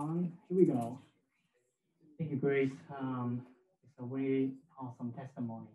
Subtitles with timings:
[0.00, 0.32] on.
[0.48, 0.98] Here we go.
[2.18, 2.72] Thank you, Grace.
[2.98, 3.42] Um,
[3.84, 5.68] it's a very awesome testimony.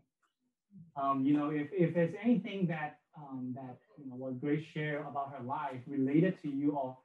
[1.00, 5.02] Um, you know, if, if there's anything that um, that you know what Grace shared
[5.02, 6.98] about her life related to you or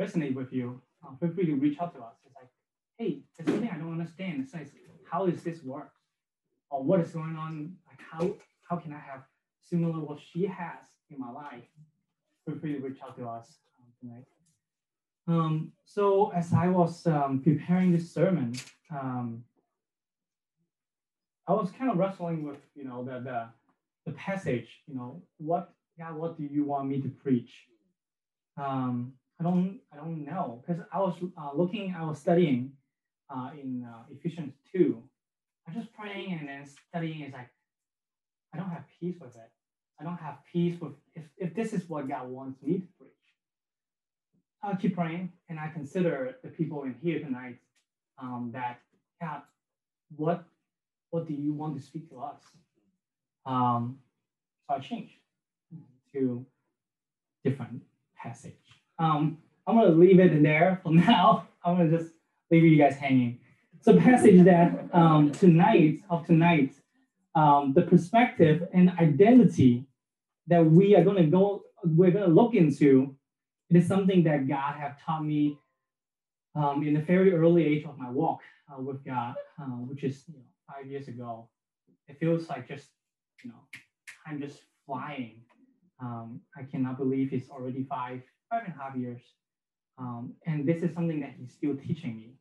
[0.00, 2.14] resonate with you, uh, feel free to reach out to us.
[2.26, 2.50] It's like,
[2.98, 4.42] hey, there's something I don't understand.
[4.42, 4.70] It's like,
[5.10, 5.92] how does this work?
[6.70, 7.76] Or what is going on?
[7.86, 8.34] Like how
[8.68, 9.22] how can I have
[9.60, 11.64] similar what she has in my life?
[12.46, 13.46] Feel free to reach out to us
[13.78, 14.26] um, tonight.
[15.26, 18.54] Um, so as I was um, preparing this sermon,
[18.90, 19.44] um,
[21.46, 23.48] I was kind of wrestling with, you know, the, the,
[24.06, 27.52] the passage, you know, what, God, what do you want me to preach?
[28.56, 32.72] Um, I don't, I don't know, because I was uh, looking, I was studying
[33.30, 35.02] uh, in uh, Ephesians 2.
[35.66, 37.48] I was just praying and then studying is like,
[38.52, 39.50] I don't have peace with it.
[40.00, 43.13] I don't have peace with, if, if this is what God wants me to preach.
[44.64, 47.58] I'll keep praying and I consider the people in here tonight
[48.18, 48.80] um, that,
[49.20, 49.42] God,
[50.16, 50.44] what
[51.10, 52.40] what do you want to speak to us?
[53.46, 53.98] Um,
[54.66, 55.12] so I changed
[56.12, 56.44] to
[57.44, 57.82] different
[58.16, 58.54] passage.
[58.98, 61.46] Um, I'm gonna leave it in there for now.
[61.64, 62.14] I'm gonna just
[62.50, 63.38] leave you guys hanging.
[63.82, 66.74] So passage that um, tonight of tonight,
[67.34, 69.84] um, the perspective and identity
[70.46, 73.14] that we are gonna go, we're gonna look into.
[73.74, 75.58] It is something that God have taught me
[76.54, 78.38] um, in the very early age of my walk
[78.70, 81.48] uh, with God, uh, which is you know, five years ago,
[82.06, 82.90] it feels like just,
[83.42, 83.56] you know,
[84.28, 85.40] I'm just flying.
[86.00, 89.22] Um, I cannot believe it's already five, five and a half years.
[89.98, 92.34] Um, and this is something that he's still teaching me.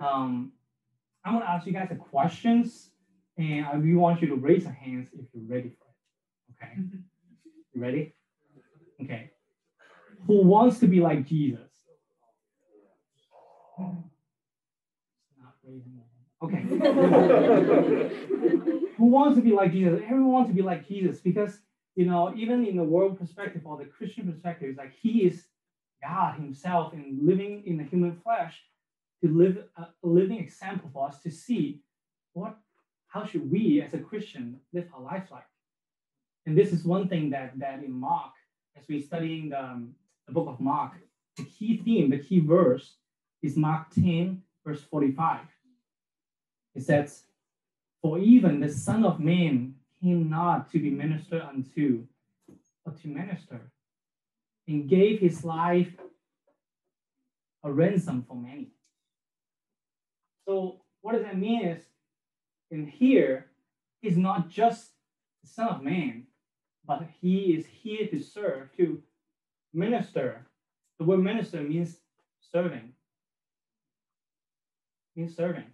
[0.00, 0.52] Um,
[1.24, 2.90] I'm gonna ask you guys a questions,
[3.38, 6.64] and I really want you to raise your hands if you're ready for it.
[6.64, 6.80] Okay,
[7.74, 8.14] you ready?
[9.02, 9.32] Okay.
[10.26, 11.60] Who wants to be like Jesus?
[16.42, 16.62] Okay.
[18.96, 20.00] Who wants to be like Jesus?
[20.04, 21.58] Everyone wants to be like Jesus because,
[21.94, 25.44] you know, even in the world perspective or the Christian perspective, it's like he is
[26.02, 28.62] God himself and living in the human flesh
[29.22, 31.80] to live a living example for us to see
[32.32, 32.56] what,
[33.08, 35.46] how should we as a Christian live our life like?
[36.44, 38.32] And this is one thing that, that in Mark,
[38.76, 39.94] as we're studying the, um,
[40.26, 40.92] the book of Mark,
[41.36, 42.96] the key theme, the key verse
[43.42, 45.40] is Mark 10, verse 45
[46.76, 47.24] it says,
[48.02, 52.06] For even the Son of Man came not to be ministered unto,
[52.84, 53.72] but to minister,
[54.68, 55.90] and gave his life
[57.64, 58.68] a ransom for many.
[60.46, 61.82] So what does that mean is
[62.70, 63.46] in here,
[64.02, 64.90] he's not just
[65.42, 66.24] the Son of Man,
[66.86, 69.02] but he is here to serve, to
[69.72, 70.46] minister.
[70.98, 71.98] The word minister means
[72.52, 72.92] serving.
[75.14, 75.64] Means serving.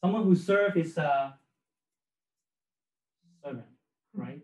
[0.00, 1.34] Someone who serves is a
[3.42, 3.66] servant,
[4.14, 4.40] right?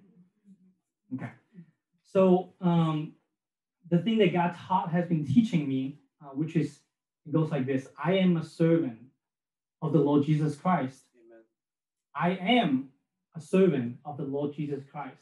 [1.15, 1.31] Okay.
[2.03, 3.13] So um,
[3.91, 6.81] the thing that God taught has been teaching me, uh, which is
[7.27, 8.99] it goes like this: I am a servant
[9.83, 11.03] of the Lord Jesus Christ.
[11.17, 11.43] Amen.
[12.15, 12.89] I am
[13.37, 15.17] a servant of the Lord Jesus Christ.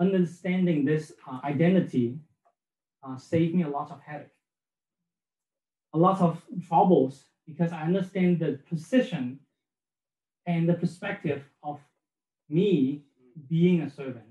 [0.00, 2.18] Understanding this uh, identity
[3.02, 4.28] uh, saved me a lot of headache,
[5.94, 9.40] a lot of troubles because I understand the position
[10.46, 11.80] and the perspective of
[12.48, 13.04] me
[13.48, 14.24] being a servant.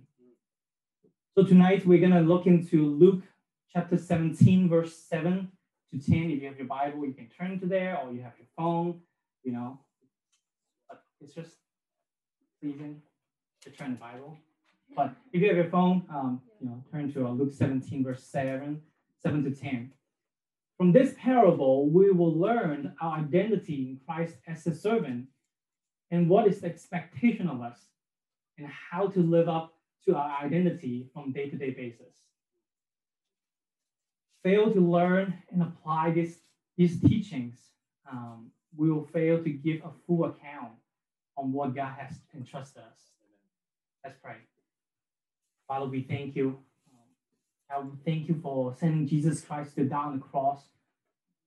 [1.36, 3.24] So tonight we're going to look into Luke
[3.72, 5.50] chapter 17, verse 7
[5.92, 6.32] to 10.
[6.32, 9.00] If you have your Bible, you can turn to there, or you have your phone,
[9.44, 9.80] you know.
[10.90, 11.52] But it's just
[12.62, 13.02] pleasing
[13.62, 14.38] to turn the Bible.
[14.96, 18.24] But if you have your phone, um, you know, turn to uh, Luke 17, verse
[18.24, 18.82] 7,
[19.22, 19.92] 7 to 10.
[20.78, 25.28] From this parable, we will learn our identity in Christ as a servant
[26.12, 27.80] and what is the expectation of us
[28.58, 29.74] and how to live up
[30.06, 32.14] to our identity from day-to-day basis.
[34.44, 36.40] Fail to learn and apply this,
[36.78, 37.58] these teachings,
[38.10, 40.72] um, we will fail to give a full account
[41.38, 43.00] on what God has entrusted us.
[44.04, 44.38] Let's pray.
[45.70, 46.60] Father, we thank you
[47.72, 50.62] I thank you for sending Jesus Christ to die on the cross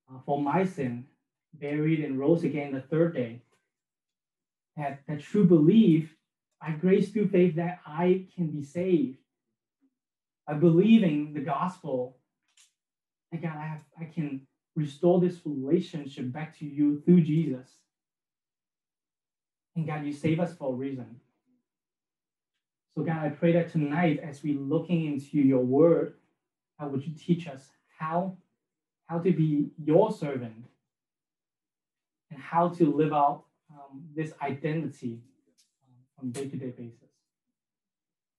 [0.08, 1.06] uh, for my sin,
[1.54, 3.42] buried and rose again the third day.
[4.76, 6.14] That, that true belief,
[6.60, 9.18] by grace through faith, that I can be saved.
[10.46, 12.18] By believing the gospel,
[13.32, 14.46] that God, I, have, I can
[14.76, 17.68] restore this relationship back to you through Jesus.
[19.74, 21.16] And God, you save us for a reason.
[22.94, 26.14] So, God, I pray that tonight, as we're looking into your word,
[26.78, 28.36] how would you teach us how,
[29.06, 30.64] how to be your servant,
[32.32, 35.20] and how to live out um, this identity
[35.84, 37.10] um, on day-to-day basis.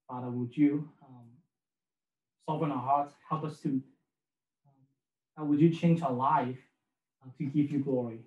[0.08, 1.26] Father, would you um,
[2.46, 3.82] soften our hearts, help us to,
[5.38, 6.58] um, would you change our life
[7.24, 8.20] uh, to give you glory?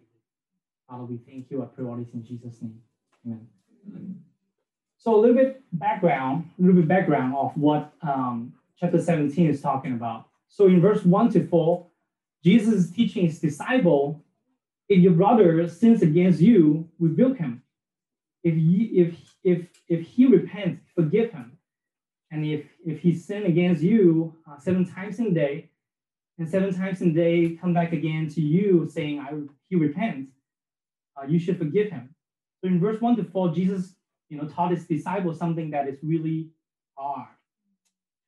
[0.89, 1.63] Father, we thank you.
[1.63, 2.81] I pray all this in Jesus' name.
[3.27, 3.47] Amen.
[3.89, 4.26] Amen.
[5.07, 9.63] So a little bit background, a little bit background of what um, chapter 17 is
[9.63, 10.27] talking about.
[10.49, 11.87] So in verse 1 to 4,
[12.43, 14.25] Jesus is teaching his disciple,
[14.89, 17.63] if your brother sins against you, rebuke him.
[18.43, 19.15] If he, if
[19.45, 21.57] if if he repents, forgive him.
[22.33, 25.71] And if if he sinned against you uh, seven times in a day,
[26.37, 29.35] and seven times in a day come back again to you saying, I,
[29.69, 30.33] he repents,
[31.17, 32.13] uh, you should forgive him.
[32.61, 33.96] So in verse 1 to 4, Jesus
[34.29, 36.51] you know, taught his disciples something that is really
[36.95, 37.29] hard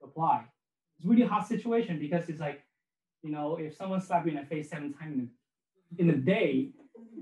[0.01, 0.45] to apply.
[0.99, 2.63] It's really hard situation because it's like,
[3.23, 5.31] you know, if someone slapped you in the face seven times
[5.97, 6.71] in a day,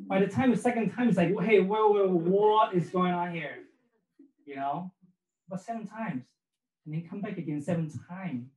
[0.06, 3.32] by the time the second time it's like, hey, whoa, whoa, what is going on
[3.32, 3.58] here?
[4.44, 4.92] You know,
[5.48, 6.24] but seven times,
[6.84, 8.48] and then come back again seven times,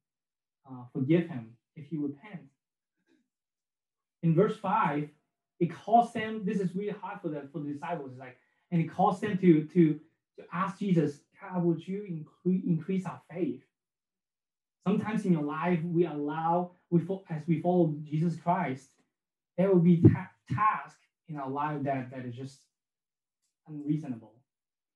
[0.70, 2.54] uh, forgive him if he repents.
[4.22, 5.10] In verse five,
[5.60, 6.46] it calls them.
[6.46, 8.12] This is really hard for the for the disciples.
[8.12, 8.38] It's like,
[8.72, 10.00] and it calls them to to
[10.40, 13.62] to ask Jesus, God, would you incre- increase our faith?
[14.88, 18.90] Sometimes in your life, we allow, we as we follow Jesus Christ,
[19.58, 22.60] there will be ta- tasks in our life that, that is just
[23.68, 24.34] unreasonable.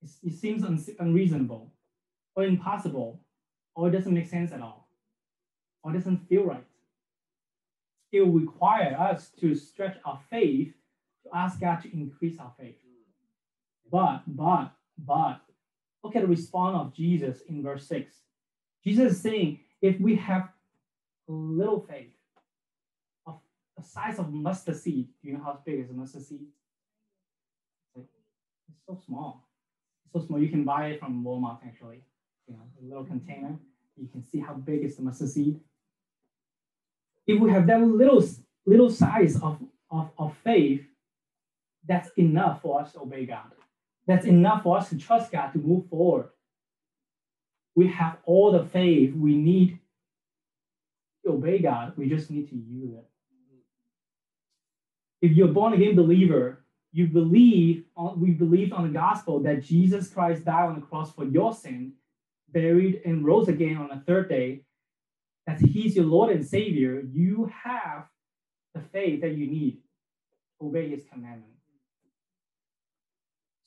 [0.01, 1.71] It's, it seems un- unreasonable
[2.35, 3.19] or impossible,
[3.75, 4.87] or it doesn't make sense at all,
[5.83, 6.65] or doesn't feel right.
[8.11, 10.73] It will require us to stretch our faith
[11.23, 12.77] to ask God to increase our faith.
[13.91, 15.41] But, but but
[16.03, 18.13] look at the response of Jesus in verse 6.
[18.83, 20.49] Jesus is saying, if we have
[21.29, 22.11] a little faith
[23.25, 23.39] of
[23.77, 26.47] the size of mustard seed, do you know how big is a mustard seed?
[27.95, 28.09] It's,
[28.69, 29.47] it's so small.
[30.05, 30.39] It's so small.
[30.39, 32.03] You can buy it from Walmart actually.
[32.47, 33.57] You know, a little container.
[33.95, 35.59] You can see how big is the mustard seed.
[37.25, 38.23] If we have that little
[38.65, 39.59] little size of,
[39.91, 40.81] of, of faith,
[41.87, 43.51] that's enough for us to obey God.
[44.07, 46.29] That's enough for us to trust God to move forward.
[47.75, 49.79] We have all the faith we need
[51.25, 51.93] to obey God.
[51.97, 53.05] We just need to use it.
[55.21, 59.63] If you're a born again believer, you believe on, we believe on the gospel that
[59.63, 61.93] Jesus Christ died on the cross for your sin,
[62.49, 64.63] buried and rose again on the third day,
[65.47, 68.05] that he's your Lord and Savior, you have
[68.73, 69.77] the faith that you need
[70.61, 71.52] obey his commandment.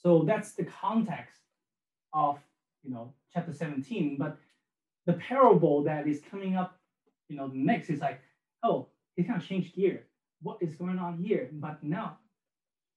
[0.07, 1.41] So that's the context
[2.13, 2.39] of
[2.85, 4.17] you know chapter 17.
[4.17, 4.39] But
[5.05, 6.79] the parable that is coming up,
[7.29, 8.21] you know, next is like,
[8.63, 8.87] oh,
[9.17, 10.05] he kind of changed gear.
[10.43, 11.49] What is going on here?
[11.53, 12.11] But no,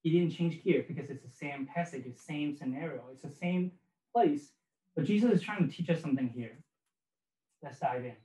[0.03, 3.71] he didn't change gear because it's the same passage, the same scenario, it's the same
[4.13, 4.51] place.
[4.95, 6.59] But Jesus is trying to teach us something here.
[7.63, 8.17] Let's dive in.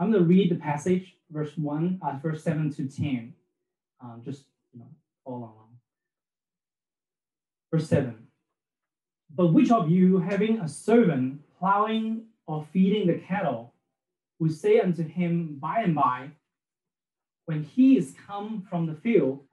[0.00, 3.34] I'm going to read the passage, verse 1, uh, verse 7 to 10.
[4.02, 4.88] Um, just you know,
[5.24, 5.65] follow along.
[7.76, 8.16] Verse 7
[9.34, 13.74] But which of you, having a servant plowing or feeding the cattle,
[14.38, 16.30] will say unto him by and by,
[17.44, 19.44] when he is come from the field,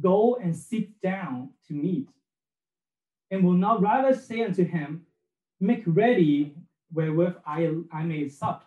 [0.00, 2.08] Go and sit down to meat?
[3.30, 5.04] And will not rather say unto him,
[5.60, 6.54] Make ready
[6.94, 8.64] wherewith I, I may sup,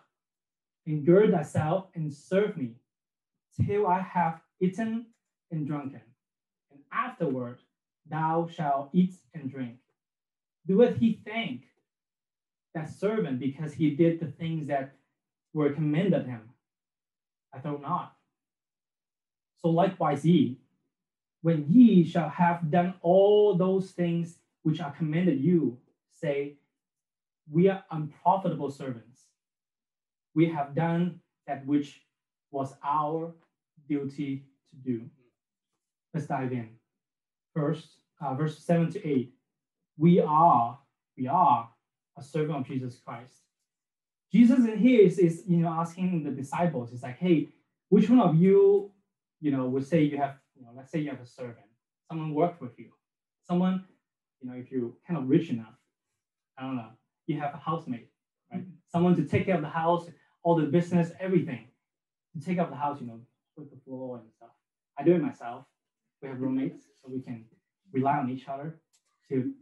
[0.86, 2.76] and gird thyself and serve me,
[3.60, 5.06] till I have eaten
[5.50, 6.02] and drunken,
[6.70, 7.58] and afterward
[8.10, 9.78] thou shalt eat and drink.
[10.68, 11.62] Doeth he thank
[12.74, 14.92] that servant because he did the things that
[15.52, 16.42] were commanded him?
[17.52, 18.14] I thought not.
[19.56, 20.58] So likewise ye,
[21.42, 25.78] when ye shall have done all those things which are commanded you,
[26.10, 26.58] say,
[27.50, 29.26] We are unprofitable servants.
[30.34, 32.02] We have done that which
[32.50, 33.34] was our
[33.88, 35.10] duty to do.
[36.14, 36.68] Let's dive in.
[37.54, 39.32] First, uh, verse 7 to 8.
[39.98, 40.78] We are,
[41.16, 41.68] we are
[42.16, 43.42] a servant of Jesus Christ.
[44.32, 47.48] Jesus in here is, is you know asking the disciples, it's like, hey,
[47.88, 48.92] which one of you,
[49.40, 51.66] you know, would say you have, you know, let's say you have a servant,
[52.08, 52.90] someone worked with you,
[53.42, 53.84] someone,
[54.40, 55.74] you know, if you're kind of rich enough,
[56.56, 56.90] I don't know,
[57.26, 58.08] you have a housemate,
[58.52, 58.64] right?
[58.86, 60.06] Someone to take care of the house,
[60.42, 61.66] all the business, everything.
[62.38, 63.20] To take care of the house, you know,
[63.56, 64.50] put the floor and stuff.
[64.96, 65.64] I do it myself.
[66.22, 67.44] We have roommates, so we can
[67.92, 68.80] rely on each other
[69.28, 69.52] to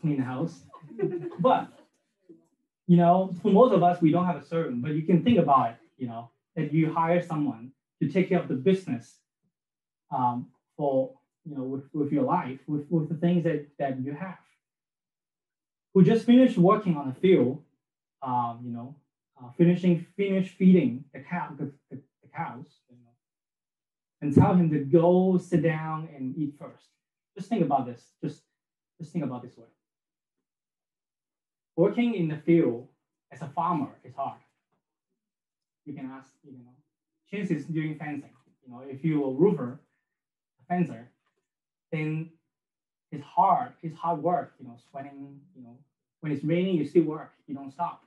[0.00, 0.62] clean the house.
[1.40, 1.68] but
[2.86, 5.38] you know, for most of us, we don't have a servant, but you can think
[5.38, 9.18] about it, you know, that you hire someone to take care of the business
[10.10, 10.46] um,
[10.76, 11.12] for
[11.44, 14.38] you know with, with your life, with, with the things that, that you have.
[15.94, 17.62] Who just finished working on the field,
[18.22, 18.96] um, you know,
[19.42, 22.66] uh, finishing finish feeding the cow the, the, the cows,
[24.20, 26.88] and tell him to go sit down and eat first.
[27.38, 28.02] Just think about this.
[28.20, 28.42] Just
[29.00, 29.68] just think about this way.
[31.76, 32.88] Working in the field
[33.30, 34.40] as a farmer is hard.
[35.84, 36.74] You can ask, you know,
[37.30, 38.32] chances doing fencing.
[38.66, 39.78] You know, if you're a roofer,
[40.60, 41.12] a fencer,
[41.92, 42.30] then
[43.12, 43.74] it's hard.
[43.82, 44.54] It's hard work.
[44.58, 45.38] You know, sweating.
[45.54, 45.76] You know,
[46.18, 47.34] when it's raining, you still work.
[47.46, 48.02] You don't stop.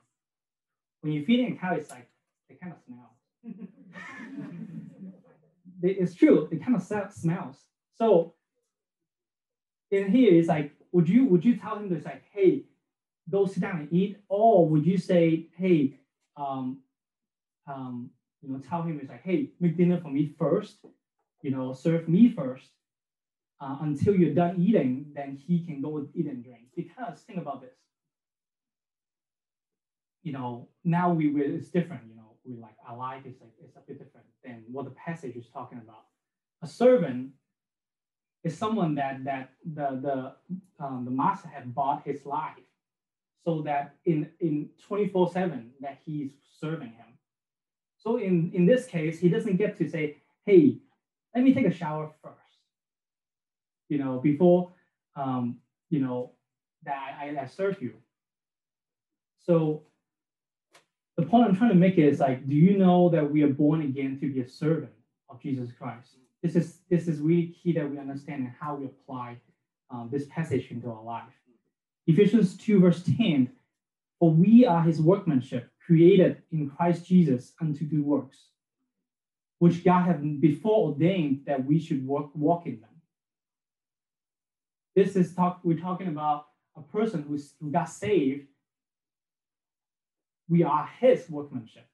[1.00, 2.10] When you're feeding a cow, it's like
[2.50, 3.16] they kind of smell.
[5.82, 6.50] it's true.
[6.52, 6.84] It kind of
[7.14, 7.56] smells.
[7.96, 8.34] So
[9.92, 12.64] in here, it's like, would you would you tell him to like, hey,
[13.30, 16.00] go sit down and eat, or would you say, hey,
[16.38, 16.80] um,
[17.68, 18.10] um,
[18.42, 20.78] you know, tell him it's like, hey, make dinner for me first,
[21.42, 22.70] you know, serve me first,
[23.60, 26.64] uh, until you're done eating, then he can go eat and drink.
[26.76, 27.78] Because think about this,
[30.24, 33.76] you know, now we it's different, you know, we like our life is like it's
[33.76, 36.06] a bit different than what the passage is talking about.
[36.64, 37.32] A servant
[38.44, 42.68] is someone that that the the um, the master had bought his life
[43.44, 47.18] so that in in 24 7 that he's serving him.
[47.98, 50.78] So in in this case he doesn't get to say hey
[51.36, 52.36] let me take a shower first.
[53.90, 54.72] You know before
[55.16, 55.58] um,
[55.90, 56.32] you know
[56.84, 57.94] that I, I serve you.
[59.46, 59.84] So
[61.18, 63.82] the point i'm trying to make is like do you know that we are born
[63.82, 64.92] again to be a servant
[65.30, 68.86] of jesus christ this is this is really key that we understand and how we
[68.86, 69.38] apply
[69.90, 71.34] um, this passage into our life
[72.08, 73.50] Ephesians 2, verse 10
[74.20, 78.38] For we are his workmanship, created in Christ Jesus unto good works,
[79.60, 82.90] which God had before ordained that we should work, walk in them.
[84.96, 88.48] This is talk, we're talking about a person who's, who got saved.
[90.50, 91.86] We are his workmanship.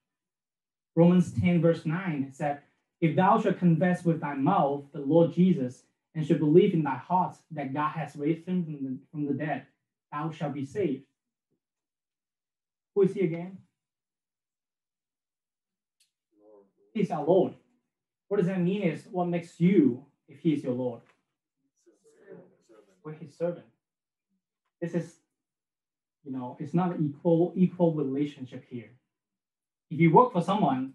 [0.95, 2.61] Romans 10, verse 9 said,
[2.99, 5.83] If thou shalt confess with thy mouth the Lord Jesus,
[6.17, 9.33] and shalt believe in thy heart that God has raised him from the, from the
[9.33, 9.67] dead,
[10.11, 11.03] thou shalt be saved.
[12.95, 13.59] Who is he again?
[16.91, 17.53] He's our Lord.
[18.27, 21.01] What does that mean is what makes you if he is your Lord?
[23.03, 23.67] We're his servant.
[24.81, 25.17] This is,
[26.23, 28.89] you know, it's not an equal equal relationship here.
[29.91, 30.93] If you work for someone,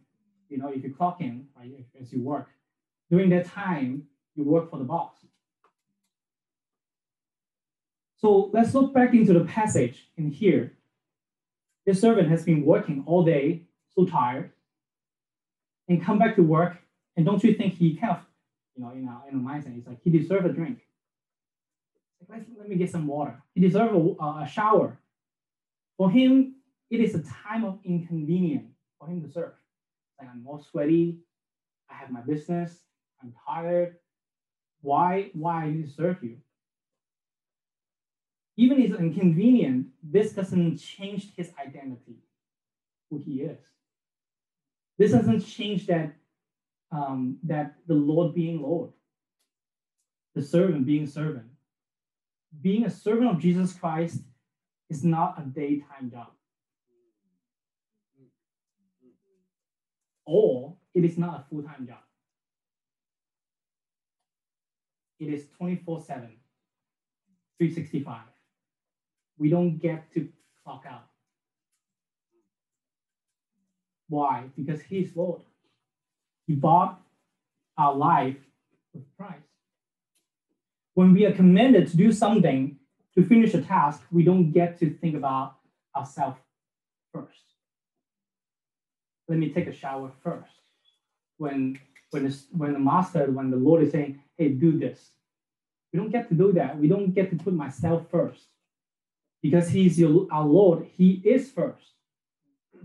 [0.53, 2.49] you know, if you clock in, right, as you work,
[3.11, 4.05] during that time,
[4.35, 5.15] you work for the boss.
[8.19, 10.75] So let's look back into the passage in here.
[11.87, 13.63] This servant has been working all day,
[13.95, 14.53] so tired,
[15.89, 16.77] and come back to work.
[17.17, 18.21] And don't you think he kind of,
[18.77, 20.79] you know, in our, in a mindset, he's like, he deserves a drink.
[22.29, 23.43] Like, let me get some water.
[23.55, 24.99] He deserves a, a shower.
[25.99, 26.55] For him,
[26.89, 29.53] it is a time of inconvenience for him to serve.
[30.19, 31.19] Like I'm all sweaty.
[31.91, 32.79] I have my business.
[33.23, 33.97] I'm tired.
[34.81, 35.31] Why?
[35.35, 36.39] Why I need to serve you?
[38.57, 42.19] even if it's inconvenient, this doesn't change his identity,
[43.11, 43.59] who he is.
[44.99, 46.15] This doesn't change that
[46.91, 48.91] um, that the Lord being Lord,
[50.35, 51.47] the servant being servant.
[52.61, 54.19] Being a servant of Jesus Christ
[54.91, 56.33] is not a daytime job.
[60.27, 61.99] Or it is not a full-time job.
[65.19, 66.07] It is 24-7,
[67.59, 68.23] 365
[69.43, 70.29] we don't get to
[70.63, 71.09] clock out.
[74.09, 74.45] Why?
[74.57, 75.41] Because He's Lord.
[76.47, 77.01] He bought
[77.77, 78.37] our life
[78.95, 79.51] with price.
[80.95, 82.77] When we are commanded to do something
[83.15, 85.57] to finish a task, we don't get to think about
[85.97, 86.39] ourselves
[87.13, 87.52] first.
[89.33, 90.53] Let me take a shower first.
[91.39, 91.79] When
[92.11, 95.13] when the, when the master, when the Lord is saying, "Hey, do this,"
[95.91, 96.79] we don't get to do that.
[96.79, 98.43] We don't get to put myself first
[99.41, 101.87] because he's your, our Lord, he is first.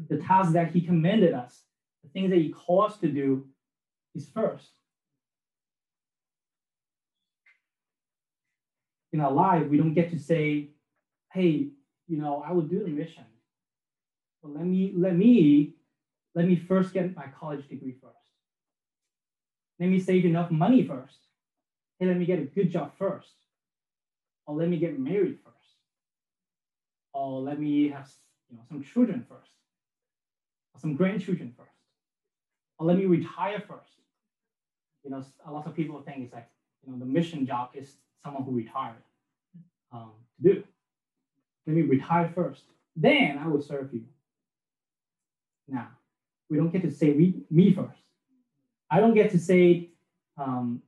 [0.07, 1.63] The task that he commanded us,
[2.01, 3.45] the things that he calls us to do,
[4.15, 4.69] is first.
[9.11, 10.69] In our life, we don't get to say,
[11.33, 11.67] hey,
[12.07, 13.25] you know, I will do the mission.
[14.41, 15.73] But let me, let me,
[16.37, 18.13] let me first get my college degree first.
[19.79, 21.19] Let me save enough money first.
[21.99, 23.33] Hey, let me get a good job first.
[24.45, 25.57] Or let me get married first
[27.17, 28.07] or let me have
[28.49, 29.51] you know, some children first,
[30.73, 31.81] or some grandchildren first,
[32.77, 33.93] or let me retire first.
[35.03, 36.47] you know, a lot of people think it's like,
[36.85, 39.03] you know, the mission job is someone who retired
[39.91, 40.63] um, to do.
[41.65, 42.63] Let me retire first.
[42.95, 44.03] Then I will serve you.
[45.67, 45.87] Now,
[46.49, 47.99] we don't get to say we, me first.
[48.89, 49.89] I don't get to say
[50.37, 50.81] um,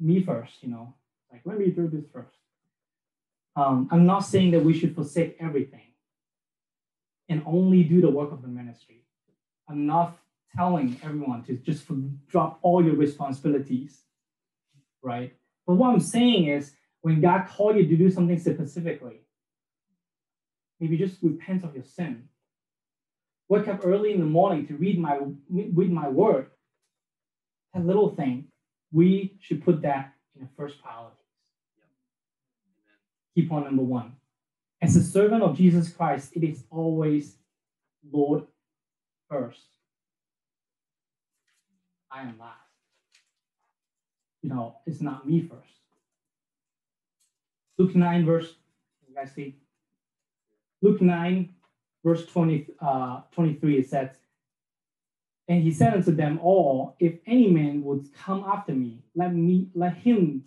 [0.00, 0.94] me first, you know,
[1.30, 2.36] like let me do this first.
[3.56, 5.88] Um, I'm not saying that we should forsake everything
[7.28, 9.04] and only do the work of the ministry.
[9.68, 10.16] I'm not
[10.56, 11.84] telling everyone to just
[12.28, 14.00] drop all your responsibilities,
[15.02, 15.34] right?
[15.66, 19.20] But what I'm saying is when God called you to do something specifically,
[20.80, 22.28] maybe just repent of your sin.
[23.48, 25.18] Wake up early in the morning to read my
[25.50, 26.50] read my word.
[27.74, 28.48] That little thing,
[28.92, 31.16] we should put that in the first priority.
[33.34, 34.16] Key point number one.
[34.80, 37.36] As a servant of Jesus Christ, it is always
[38.10, 38.44] Lord
[39.28, 39.66] first.
[42.10, 42.54] I am last.
[44.42, 45.62] You know, it's not me first.
[47.76, 48.54] Luke 9, verse,
[49.08, 49.56] you guys see?
[50.80, 51.48] Luke 9,
[52.04, 54.10] verse 20, uh, 23, it says,
[55.48, 59.68] And he said unto them all, If any man would come after me, let me
[59.74, 60.44] let him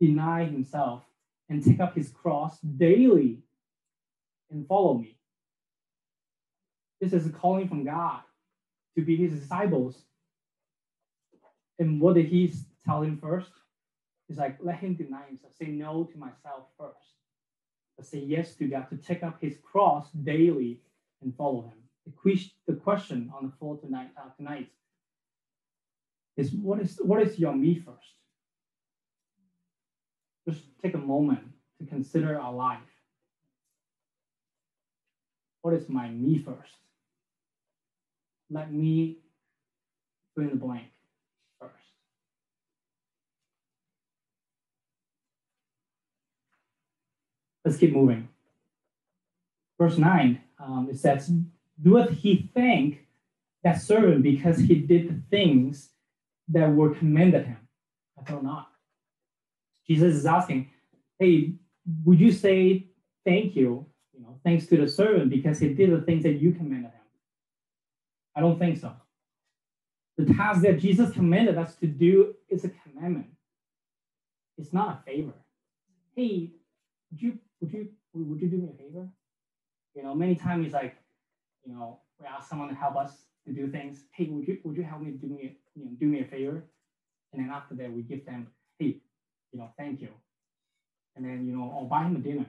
[0.00, 1.02] deny himself
[1.48, 3.38] and take up his cross daily
[4.50, 5.16] and follow me.
[7.00, 8.20] This is a calling from God
[8.96, 10.02] to be his disciples.
[11.78, 12.52] And what did he
[12.84, 13.50] tell him first?
[14.28, 16.98] He's like, let him deny himself, say no to myself first,
[18.02, 20.80] say yes to God to take up his cross daily
[21.22, 21.78] and follow him.
[22.24, 24.68] The, the question on the floor tonight, uh, tonight
[26.36, 28.14] is what is what is your me first?
[30.48, 31.40] Just take a moment
[31.78, 32.78] to consider our life.
[35.62, 36.74] What is my me first?
[38.50, 39.18] Let me
[40.34, 40.86] fill in the blank
[41.60, 41.72] first.
[47.66, 48.28] Let's keep moving.
[49.76, 51.32] Verse 9, um, it says,
[51.82, 53.04] Doeth he thank
[53.64, 55.90] that servant because he did the things
[56.46, 57.58] that were commanded him?
[58.16, 58.68] I thought not.
[59.84, 60.70] Jesus is asking,
[61.18, 61.54] hey,
[62.04, 62.86] would you say
[63.24, 66.52] thank you, you know, thanks to the servant because he did the things that you
[66.52, 67.06] commanded him?
[68.36, 68.92] I don't think so.
[70.18, 73.26] The task that Jesus commanded us to do is a commandment.
[74.56, 75.34] It's not a favor.
[76.14, 76.52] Hey,
[77.10, 79.08] would you would you would you do me a favor?
[79.94, 80.96] You know, many times it's like,
[81.64, 84.04] you know, we ask someone to help us to do things.
[84.12, 86.62] Hey, would you would you help me do me you know do me a favor?
[87.32, 88.46] And then after that, we give them,
[88.78, 89.02] hey,
[89.52, 90.08] you know, thank you
[91.16, 92.46] and then you know, I'll buy him a dinner.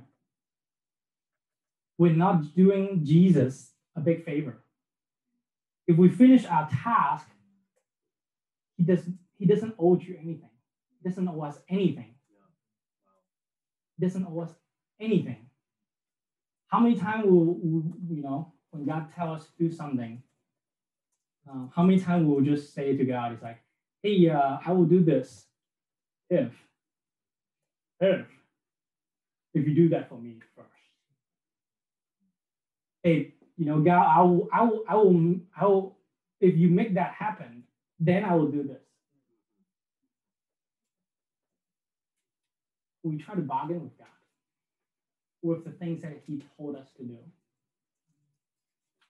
[1.98, 4.58] We're not doing Jesus a big favor.
[5.88, 7.28] If we finish our task,
[8.76, 10.50] he doesn't he doesn't owe you anything.
[11.02, 12.14] He doesn't owe us anything.
[13.98, 14.54] He doesn't owe us
[15.00, 15.46] anything.
[16.68, 17.58] How many times will,
[18.10, 20.22] you know when God tells us to do something?
[21.50, 23.60] Uh, how many times will we just say to God, "It's like,
[24.04, 25.48] hey, uh, I will do this
[26.30, 26.52] if,
[28.00, 28.28] if."
[29.58, 30.68] if you do that for me first.
[33.04, 35.98] Hey, you know, God, I will, I will, I will, I will,
[36.40, 37.64] if you make that happen,
[38.00, 38.82] then I will do this.
[43.04, 44.08] We try to bargain with God
[45.48, 47.18] with the things that He told us to do.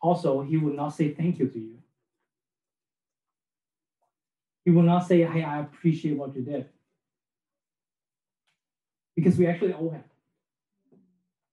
[0.01, 1.77] Also, He will not say thank you to you.
[4.65, 6.67] He will not say, Hey, I appreciate what you did.
[9.15, 10.03] Because we actually owe Him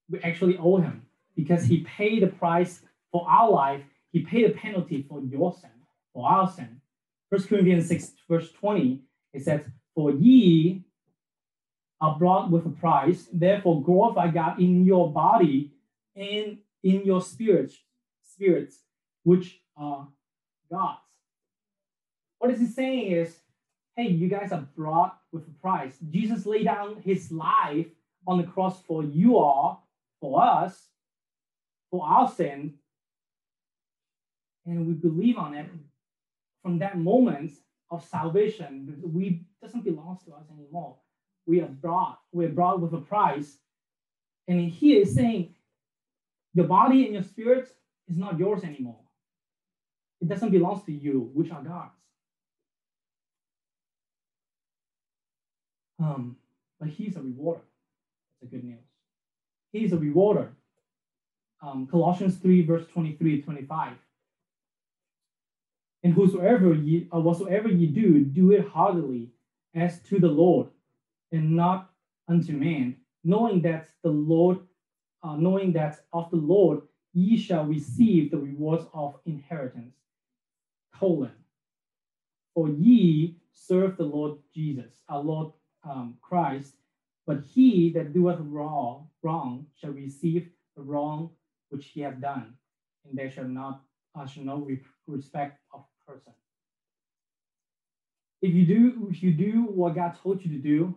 [0.08, 3.82] we actually owe him because he paid the price for our life.
[4.12, 5.70] He paid a penalty for your sin,
[6.12, 6.80] for our sin.
[7.30, 9.00] First Corinthians 6, verse 20,
[9.32, 9.62] it says,
[9.94, 10.84] For ye
[12.04, 15.72] are brought with a price, therefore glorify God in your body
[16.14, 17.78] and in your spirits,
[18.22, 18.76] spirits,
[19.22, 20.08] which are
[20.70, 20.98] God's.
[22.38, 23.34] What is he saying is,
[23.96, 25.96] hey, you guys are brought with a price.
[26.10, 27.86] Jesus laid down his life
[28.26, 29.88] on the cross for you all
[30.20, 30.88] for us,
[31.90, 32.74] for our sin,
[34.66, 35.66] and we believe on it,
[36.62, 37.52] from that moment
[37.90, 40.96] of salvation, we doesn't belong to us anymore.
[41.46, 43.58] We are brought, we're brought with a price.
[44.48, 45.54] And he is saying,
[46.54, 47.68] your body and your spirit
[48.08, 49.00] is not yours anymore.
[50.20, 51.92] It doesn't belong to you, which are God's.
[55.98, 56.36] Um,
[56.80, 57.62] but he's a rewarder.
[58.40, 58.84] That's a good news.
[59.72, 60.52] He is a rewarder.
[61.62, 63.92] Um, Colossians 3, verse 23 to 25.
[66.02, 69.30] And whosoever ye, uh, whatsoever ye do, do it heartily
[69.74, 70.68] as to the Lord,
[71.34, 71.90] and not
[72.28, 74.58] unto man, knowing that the Lord,
[75.22, 79.94] uh, knowing that of the Lord ye shall receive the rewards of inheritance.
[80.98, 81.32] Colon.
[82.54, 86.74] For ye serve the Lord Jesus, our Lord um, Christ,
[87.26, 91.30] but he that doeth wrong, wrong shall receive the wrong
[91.70, 92.54] which he hath done,
[93.04, 93.82] and there shall not
[94.14, 94.68] uh, shall no
[95.08, 96.32] respect of person.
[98.42, 100.96] If you do, if you do what God told you to do,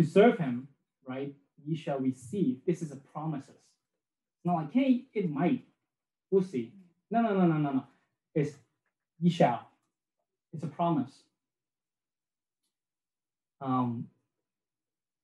[0.00, 0.68] to serve Him,
[1.06, 1.34] right,
[1.64, 2.60] ye shall receive.
[2.66, 3.48] This is a promises.
[3.48, 5.64] It's not like, hey, it might.
[6.30, 6.72] We'll see.
[7.10, 7.84] No, no, no, no, no, no.
[8.34, 8.52] It's
[9.20, 9.66] ye shall.
[10.52, 11.10] It's a promise.
[13.60, 14.08] Um,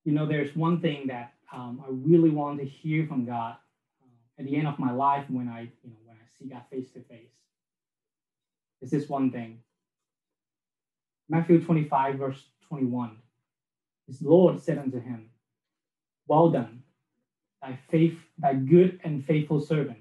[0.05, 3.57] you know, there's one thing that um, I really want to hear from God
[4.03, 6.63] uh, at the end of my life when I, you know, when I see God
[6.71, 7.33] face to face.
[8.83, 9.61] Is this one thing?
[11.29, 13.17] Matthew 25, verse 21.
[14.07, 15.31] His Lord said unto him,
[16.29, 16.83] Well done,
[17.61, 19.99] thy faith, thy good and faithful servant.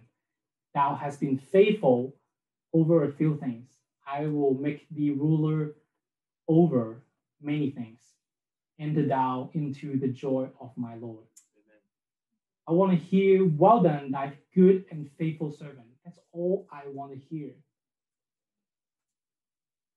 [0.74, 2.15] Thou hast been faithful
[2.74, 3.70] over a few things.
[4.06, 5.76] I will make thee ruler
[6.48, 7.04] over
[7.41, 8.02] many things.
[8.80, 11.24] Enter thou into the joy of my Lord.
[11.56, 11.80] Amen.
[12.68, 15.88] I want to hear, Well done, thy good and faithful servant.
[16.04, 17.52] That's all I want to hear.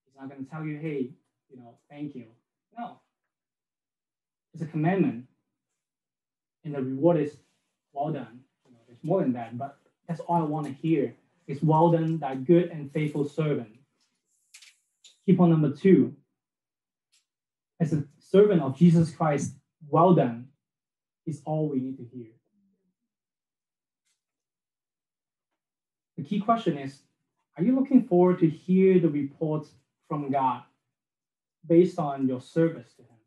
[0.05, 1.11] He's not going to tell you, Hey,
[1.51, 2.27] you know, thank you.
[2.79, 3.01] No.
[4.59, 5.25] It's a commandment.
[6.65, 7.37] And the reward is
[7.93, 8.41] well done.
[8.67, 11.15] You know, there's more than that, but that's all I want to hear.
[11.47, 13.69] Is well done, thy good and faithful servant.
[15.25, 16.17] Key point number two.
[17.79, 19.55] As a servant of Jesus Christ,
[19.89, 20.49] well done
[21.25, 22.27] is all we need to hear.
[26.17, 26.99] The key question is
[27.57, 29.71] Are you looking forward to hear the reports
[30.09, 30.65] from God
[31.65, 33.18] based on your service to Him?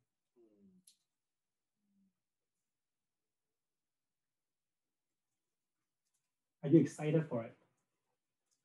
[6.63, 7.55] Are you excited for it?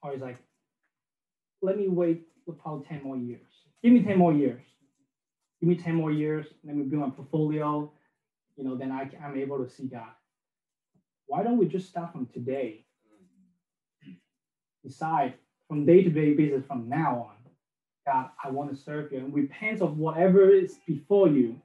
[0.03, 0.39] Or is like,
[1.63, 3.41] let me wait for about 10 more years.
[3.83, 4.63] Give me 10 more years.
[5.61, 7.91] Give me 10 more years, let me build my portfolio,
[8.57, 10.13] you know, then I, I'm able to see God.
[11.27, 12.85] Why don't we just start from today?
[14.85, 15.35] Decide
[15.69, 17.37] from day to day basis from now on,
[18.07, 21.61] God, I want to serve you and repent of whatever is before you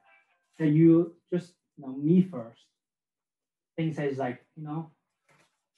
[0.58, 2.62] that you just, you know, me first.
[3.78, 4.89] Things that is like, you know,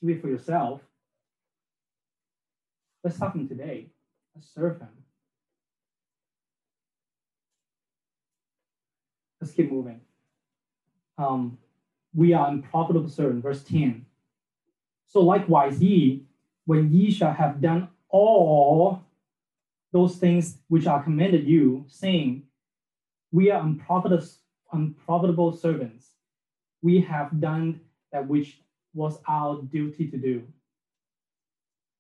[0.04, 0.82] do it for yourself.
[3.04, 3.92] Let's start from today.
[4.36, 4.90] Let's serve him.
[9.40, 10.02] Let's keep moving.
[11.18, 11.58] Um,
[12.14, 14.06] we are unprofitable servant, verse 10.
[15.08, 16.24] So likewise, ye,
[16.66, 19.04] when ye shall have done all
[19.92, 22.44] those things which are commanded you, saying,
[23.32, 24.26] We are unprofitable,
[24.72, 26.12] unprofitable servants.
[26.82, 28.63] We have done that which
[28.94, 30.44] was our duty to do.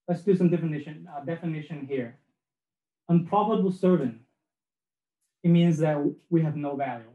[0.07, 2.17] Let's do some definition, uh, definition here.
[3.09, 4.19] Unprofitable servant,
[5.43, 5.97] it means that
[6.29, 7.05] we have no value.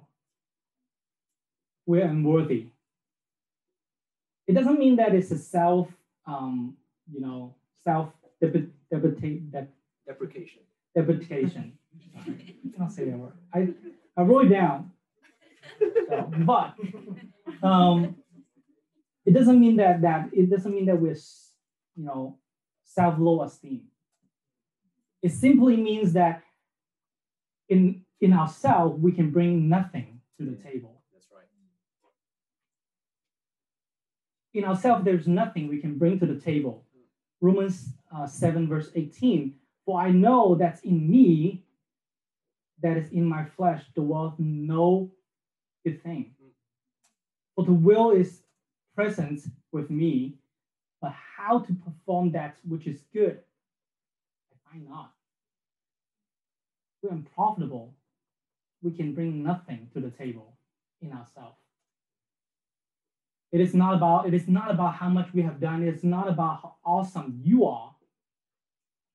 [1.86, 2.66] We're unworthy.
[4.46, 5.88] It doesn't mean that it's a self,
[6.26, 6.76] um,
[7.10, 9.68] you know, self deprecation.
[10.94, 11.78] Deprecation.
[12.16, 13.32] I can't say that word.
[13.54, 13.68] I,
[14.16, 14.90] I wrote it down.
[16.08, 16.74] So, but
[17.62, 18.16] um,
[19.28, 21.20] it doesn't mean that that it doesn't mean that we're
[21.96, 22.38] you know
[22.82, 23.82] self low esteem.
[25.20, 26.42] It simply means that
[27.68, 31.02] in in ourselves we can bring nothing to the table.
[31.12, 31.44] That's right.
[34.54, 36.86] In ourselves, there's nothing we can bring to the table.
[37.40, 39.54] Romans uh, 7, verse 18.
[39.84, 41.64] For I know that's in me,
[42.82, 45.12] that is in my flesh, dwelleth no
[45.84, 46.34] good thing.
[46.40, 46.48] Hmm.
[47.54, 48.42] For the will is
[48.98, 50.34] present with me,
[51.00, 53.38] but how to perform that which is good,
[54.50, 55.12] I find not.
[57.00, 57.94] We're unprofitable.
[58.82, 60.56] We can bring nothing to the table
[61.00, 61.61] in ourselves.
[63.52, 65.84] It is not about it is not about how much we have done.
[65.84, 67.94] It's not about how awesome you are.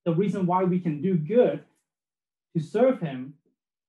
[0.06, 1.62] The reason why we can do good
[2.56, 3.34] to serve Him,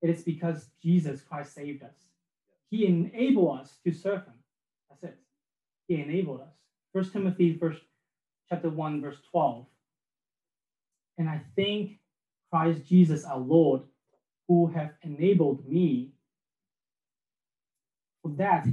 [0.01, 1.95] it is because Jesus Christ saved us.
[2.69, 4.35] He enabled us to serve Him.
[5.88, 6.54] He enabled us.
[6.93, 7.78] First Timothy verse
[8.50, 9.65] chapter 1, verse 12.
[11.17, 12.00] And I thank
[12.50, 13.82] Christ Jesus our Lord,
[14.48, 16.12] who have enabled me.
[18.21, 18.67] For that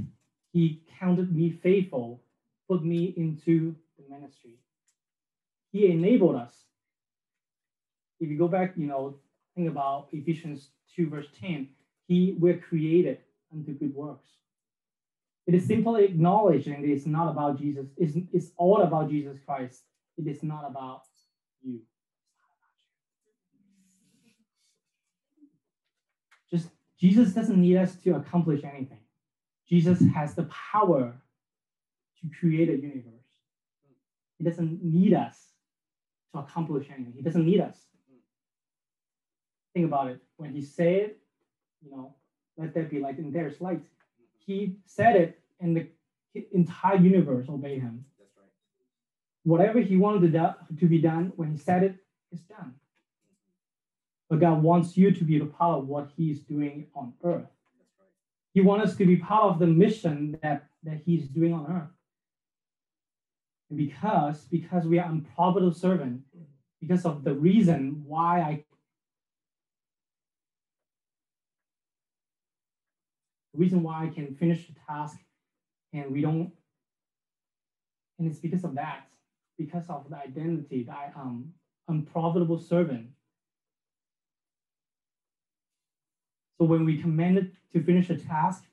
[0.51, 2.21] he counted me faithful,
[2.69, 4.55] put me into the ministry.
[5.71, 6.55] He enabled us.
[8.19, 9.15] if you go back, you know,
[9.55, 11.67] think about Ephesians 2, verse 10,
[12.07, 13.17] he we're created
[13.51, 14.29] unto good works.
[15.45, 19.83] It is simply acknowledging it's not about Jesus, it's, it's all about Jesus Christ.
[20.17, 21.01] It is not about
[21.61, 21.81] you.
[26.49, 28.99] Just Jesus doesn't need us to accomplish anything.
[29.67, 31.15] Jesus has the power
[32.21, 33.09] to create a universe.
[34.37, 35.47] He doesn't need us
[36.33, 37.13] to accomplish anything.
[37.15, 37.77] He doesn't need us.
[39.73, 40.21] Think about it.
[40.37, 41.15] When he said,
[41.81, 42.15] you know,
[42.57, 43.81] let there be light, and there's light.
[44.45, 45.87] He said it, and the
[46.51, 48.05] entire universe obeyed him.
[48.19, 48.49] That's right.
[49.43, 51.95] Whatever he wanted to, do, to be done, when he said it,
[52.31, 52.73] it's done.
[54.29, 57.45] But God wants you to be a part of what He's doing on earth.
[58.55, 61.91] He wants us to be part of the mission that, that He's doing on earth.
[63.69, 66.45] And because, because we are unprofitable servant, mm-hmm.
[66.81, 68.63] because of the reason why I
[73.53, 75.17] the reason why I can finish the task
[75.93, 76.51] and we don't
[78.19, 79.07] and it's because of that,
[79.57, 81.53] because of the identity that I am um,
[81.87, 83.07] unprofitable servant
[86.63, 88.63] So when we commanded to finish a task,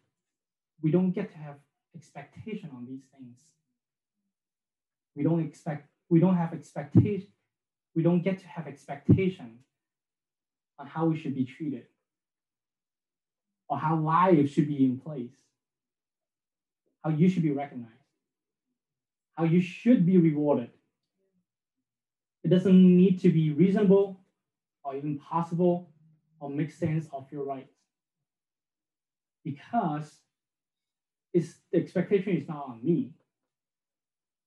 [0.80, 1.56] we don't get to have
[1.92, 3.38] expectation on these things.
[5.16, 7.26] We don't expect, we don't have expectation,
[7.96, 9.58] we don't get to have expectation
[10.78, 11.86] on how we should be treated
[13.70, 15.32] or how life should be in place,
[17.04, 17.94] how you should be recognized,
[19.34, 20.70] how you should be rewarded.
[22.42, 24.20] It doesn't need to be reasonable
[24.82, 25.88] or even possible
[26.40, 27.76] or make sense of your rights.
[29.44, 30.18] Because
[31.32, 33.12] it's, the expectation is not on me.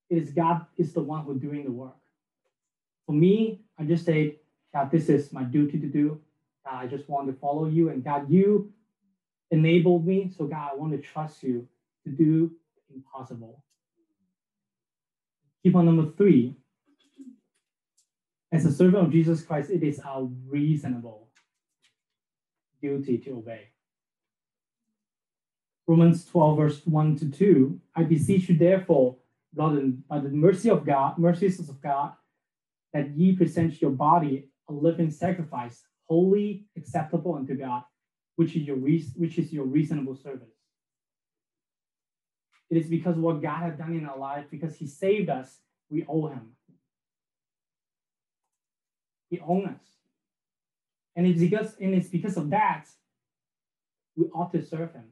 [0.10, 1.96] It is God is the one who's doing the work.
[3.06, 4.40] For me, I just say,
[4.74, 6.20] God, this is my duty to do.
[6.66, 7.90] God, I just want to follow you.
[7.90, 8.74] And God, you
[9.52, 10.32] enabled me.
[10.36, 11.68] So God, I want to trust you
[12.06, 12.52] to do
[12.90, 13.64] the impossible.
[15.64, 16.56] Key point number three.
[18.52, 21.30] As a servant of Jesus Christ, it is our reasonable
[22.82, 23.70] duty to obey.
[25.88, 27.80] Romans 12, verse 1 to 2.
[27.96, 29.18] I beseech you, therefore,
[29.54, 32.14] brethren, by the mercy of God, mercies of God,
[32.94, 37.84] that ye present your body a living sacrifice, holy, acceptable unto God,
[38.36, 40.50] which is your which is your reasonable service.
[42.70, 46.06] It is because what God has done in our life, because He saved us, we
[46.08, 46.54] owe Him.
[49.30, 49.86] He owns us.
[51.16, 52.88] And it's because and it's because of that
[54.16, 55.06] we ought to serve him.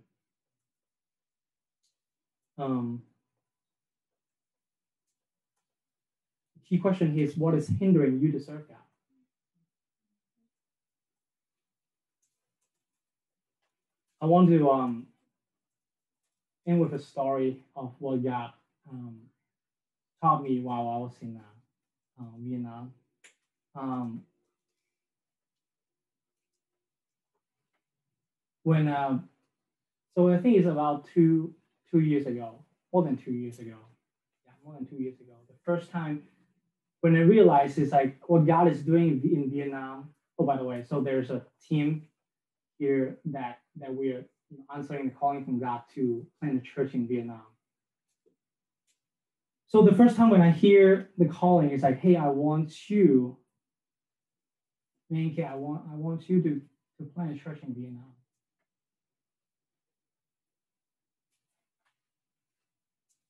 [2.57, 3.01] Um,
[6.67, 8.77] key question here is what is hindering you to serve God?
[14.21, 15.07] I want to um,
[16.67, 18.51] end with a story of what God
[18.89, 19.17] um,
[20.21, 22.93] taught me while I was in uh, uh, Vietnam.
[23.75, 24.21] Um,
[28.63, 29.27] when um,
[30.15, 31.55] so I think it's about two
[31.89, 33.77] two years ago, more than two years ago.
[34.45, 35.33] Yeah, more than two years ago.
[35.47, 36.21] The first time
[36.99, 40.09] when I realized it's like what God is doing in Vietnam.
[40.37, 42.03] Oh, by the way, so there's a team
[42.81, 44.25] here that that we're
[44.75, 47.45] answering the calling from God to plant a church in Vietnam.
[49.67, 53.37] So the first time when I hear the calling, it's like, hey, I want you,
[55.11, 56.61] Manke, I want I want you to
[56.97, 58.11] to plant a church in Vietnam.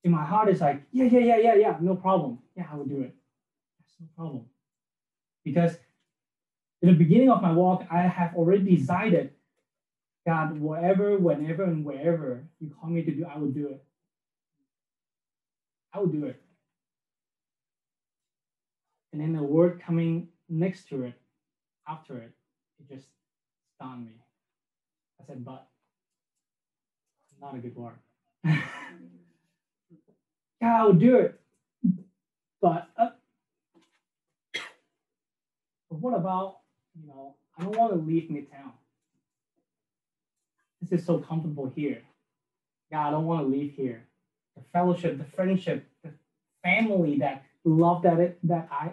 [0.03, 2.39] in my heart is like, yeah, yeah, yeah, yeah, yeah, no problem.
[2.55, 3.13] Yeah, I will do it.
[3.79, 4.45] That's no problem.
[5.43, 5.77] Because
[6.81, 9.31] in the beginning of my walk, I have already decided,
[10.27, 13.83] God, whatever, whenever, and wherever you call me to do, I will do it.
[15.93, 16.41] I will do it.
[19.13, 21.15] And then the word coming next to it,
[21.87, 22.31] after it,
[22.79, 23.07] it just
[23.75, 24.13] stunned me.
[25.21, 25.67] I said, but
[27.41, 27.95] not a good word.
[28.45, 28.59] God,
[30.63, 31.39] I will do it.
[32.61, 33.09] But, uh,
[35.89, 36.57] but what about,
[36.99, 38.71] you know, I don't want to leave Midtown.
[40.91, 42.01] Is so comfortable here.
[42.91, 44.07] God, I don't want to leave here.
[44.57, 46.11] The fellowship, the friendship, the
[46.63, 48.91] family that love that it, that I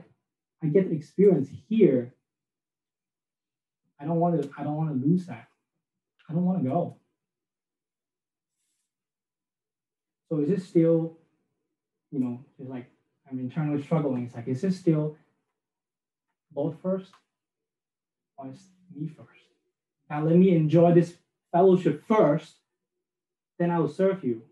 [0.62, 2.14] I get to experience here.
[4.00, 5.48] I don't want to I don't want to lose that.
[6.30, 6.96] I don't want to go.
[10.28, 11.16] So is this still
[12.12, 12.88] you know, it's like
[13.28, 14.24] I'm internally struggling.
[14.24, 15.16] It's like, is this still
[16.52, 17.10] both first
[18.38, 18.60] points
[18.94, 19.28] me first.
[20.08, 21.14] Now let me enjoy this
[21.52, 22.54] fellowship first,
[23.58, 24.42] then I will serve you.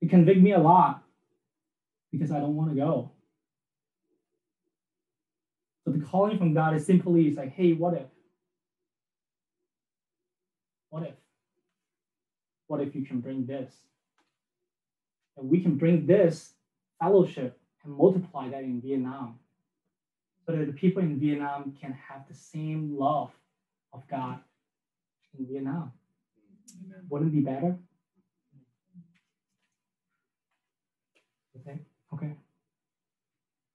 [0.00, 1.02] It convict me a lot
[2.12, 3.10] because I don't want to go.
[5.84, 8.06] But the calling from God is simply it's like, hey, what if?
[10.90, 11.14] What if?
[12.66, 13.72] What if you can bring this?
[15.36, 16.52] And we can bring this
[17.00, 19.38] fellowship and multiply that in Vietnam
[20.46, 23.30] so that the people in Vietnam can have the same love
[23.92, 24.38] of God
[25.38, 25.92] in Vietnam.
[26.84, 27.06] Amen.
[27.08, 27.76] Wouldn't it be better?
[31.60, 31.78] Okay,
[32.12, 32.32] okay.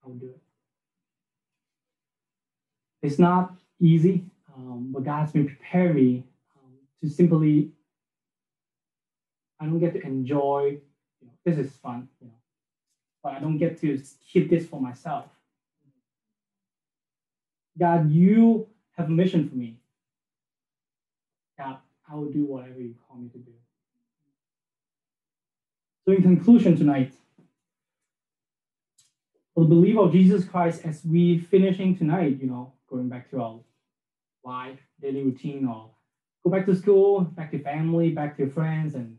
[0.06, 0.40] I'll do it.
[3.02, 6.24] It's not easy, um, but God's been preparing me
[6.58, 7.72] um, to simply,
[9.60, 10.80] I don't get to enjoy,
[11.22, 12.34] you know, this is fun, you know,
[13.24, 15.39] but I don't get to keep this for myself.
[17.80, 19.78] God, you have a mission for me.
[21.58, 21.78] God,
[22.12, 23.52] I will do whatever you call me to do.
[26.06, 27.14] So, in conclusion tonight,
[29.54, 33.42] for the believer of Jesus Christ, as we finishing tonight, you know, going back to
[33.42, 33.60] our
[34.44, 35.92] life, daily routine, or
[36.44, 39.18] go back to school, back to family, back to your friends, and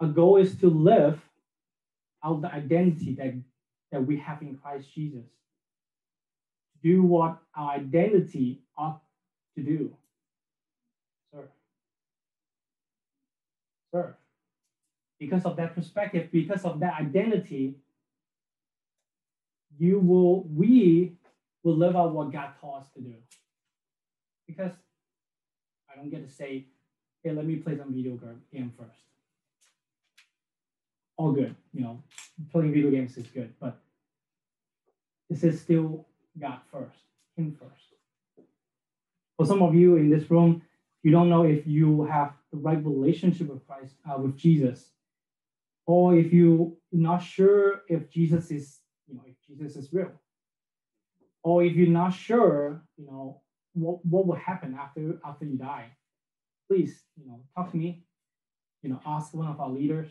[0.00, 1.20] our goal is to live
[2.24, 3.34] out the identity that,
[3.92, 5.26] that we have in Christ Jesus.
[6.82, 9.00] Do what our identity ought
[9.56, 9.92] to do.
[11.32, 11.48] Sir.
[13.92, 14.16] Sir.
[15.18, 17.74] Because of that perspective, because of that identity,
[19.78, 21.12] you will, we
[21.64, 23.14] will live out what God calls us to do.
[24.46, 24.72] Because
[25.90, 26.66] I don't get to say,
[27.22, 28.18] hey, let me play some video
[28.52, 28.98] game first.
[31.16, 32.02] All good, you know,
[32.52, 33.76] playing video games is good, but
[35.28, 36.06] this is still
[36.40, 36.98] God first,
[37.36, 37.84] Him first.
[39.36, 40.62] For some of you in this room,
[41.02, 44.90] you don't know if you have the right relationship with Christ, uh, with Jesus,
[45.86, 50.12] or if you're not sure if Jesus is you know, if Jesus is real.
[51.42, 53.40] Or if you're not sure, you know,
[53.72, 55.90] what, what will happen after after you die,
[56.68, 58.04] please, you know, talk to me.
[58.82, 60.08] You know, ask one of our leaders.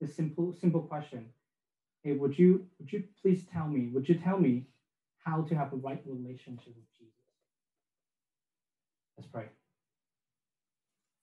[0.00, 1.26] This simple simple question.
[2.02, 3.90] Hey, would you would you please tell me?
[3.92, 4.66] Would you tell me
[5.24, 7.14] how to have a right relationship with Jesus?
[9.16, 9.46] Let's pray.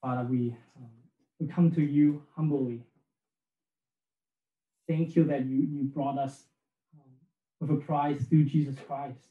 [0.01, 0.89] Father, we um,
[1.39, 2.83] we come to you humbly.
[4.87, 6.45] Thank you that you you brought us
[7.59, 9.27] with a price through Jesus Christ.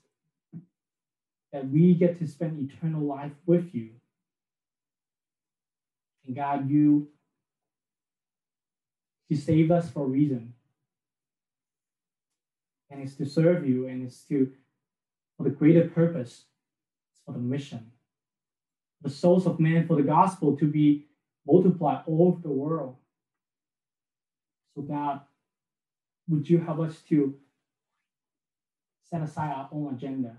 [1.53, 3.91] That we get to spend eternal life with you.
[6.27, 7.09] And God, you,
[9.31, 10.53] you saved us for a reason.
[12.91, 14.51] And it's to serve you and it's to
[15.37, 16.45] for the greater purpose,
[17.13, 17.93] it's for the mission.
[19.03, 21.07] The souls of men for the gospel to be
[21.47, 22.97] multiplied all over the world.
[24.75, 25.21] So God,
[26.29, 27.35] would you help us to
[29.11, 30.37] set aside our own agenda.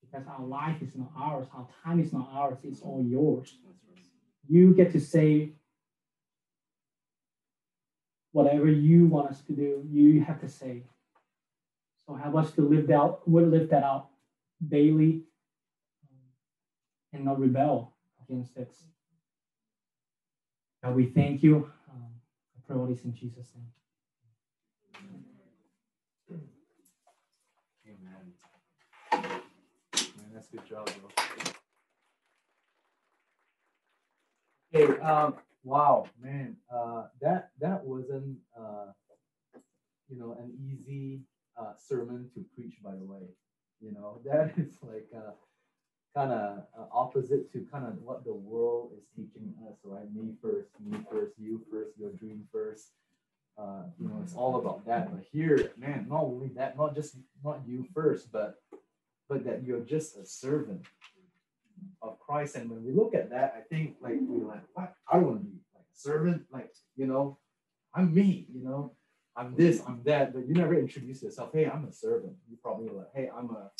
[0.00, 3.54] Because our life is not ours, our time is not ours, it's all yours.
[4.48, 5.52] You get to say
[8.32, 10.82] whatever you want us to do, you have to say.
[12.06, 14.08] So help us to live that, we'll live that out
[14.66, 15.22] daily
[17.12, 17.92] and not rebel
[18.26, 18.72] against it.
[20.82, 21.70] God, we thank you.
[21.90, 22.08] Um,
[22.56, 23.66] I pray all this in Jesus' name.
[27.86, 28.32] Amen.
[30.16, 31.08] Man, that's Good job, bro.
[34.74, 38.92] Okay, um, wow, man, uh, that that wasn't uh,
[40.08, 41.20] you know an easy
[41.56, 42.74] uh, sermon to preach.
[42.82, 43.28] By the way,
[43.80, 45.32] you know that is like uh,
[46.14, 50.12] kind of uh, opposite to kind of what the world is teaching us, right?
[50.14, 52.88] Me first, me first, you first, your dream first.
[53.58, 55.14] Uh, you know, it's all about that.
[55.14, 58.56] But here, man, not only that, not just not you first, but
[59.28, 60.86] but that you're just a servant
[62.00, 62.56] of Christ.
[62.56, 64.94] And when we look at that, I think like we're like, what?
[65.10, 67.38] I don't want to be like a servant, like, you know,
[67.94, 68.94] I'm me, you know,
[69.36, 71.50] I'm this, I'm that, but you never introduce yourself.
[71.52, 72.34] Hey, I'm a servant.
[72.50, 73.70] You probably like, hey, I'm a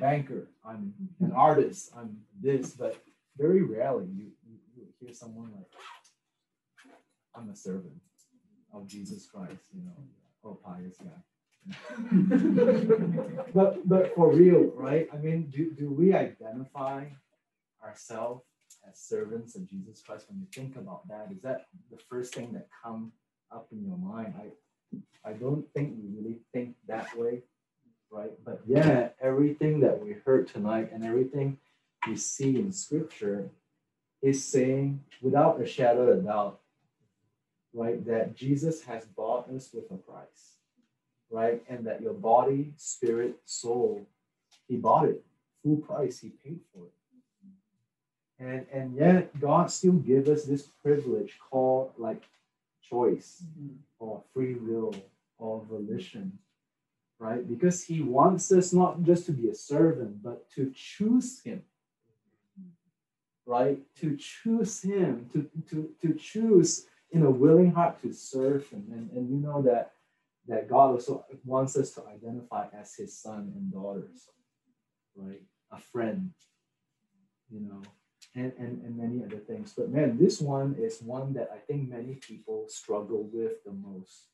[0.00, 2.96] banker, I'm an artist, I'm this, but
[3.36, 5.66] very rarely you, you, you hear someone like,
[7.34, 8.00] I'm a servant
[8.72, 9.92] of Jesus Christ, you know,
[10.42, 11.10] or pious guy.
[13.54, 15.08] but but for real, right?
[15.12, 17.06] I mean, do, do we identify
[17.82, 18.44] ourselves
[18.88, 21.28] as servants of Jesus Christ when you think about that?
[21.32, 23.12] Is that the first thing that come
[23.50, 24.34] up in your mind.
[24.38, 24.48] I
[25.24, 27.42] I don't think we really think that way,
[28.10, 28.32] right?
[28.44, 31.58] But yeah, everything that we heard tonight and everything
[32.06, 33.50] we see in scripture
[34.22, 36.60] is saying without a shadow of doubt,
[37.72, 40.55] right, that Jesus has bought us with a price,
[41.30, 41.62] right?
[41.68, 44.06] And that your body, spirit, soul,
[44.68, 45.22] he bought it
[45.62, 46.92] full price, he paid for it.
[48.38, 52.22] And, and yet God still gives us this privilege called like
[52.88, 53.74] choice mm-hmm.
[53.98, 54.94] or free will
[55.38, 56.38] or volition,
[57.18, 57.48] right?
[57.48, 61.62] Because he wants us not just to be a servant, but to choose him,
[63.46, 63.78] right?
[64.00, 68.84] To choose him, to, to, to choose in a willing heart to serve him.
[68.92, 69.92] And, and you know that,
[70.48, 74.28] that God also wants us to identify as his son and daughters,
[75.16, 75.42] right?
[75.72, 76.30] A friend,
[77.50, 77.82] you know,
[78.34, 79.74] and, and, and many other things.
[79.76, 84.26] But man, this one is one that I think many people struggle with the most,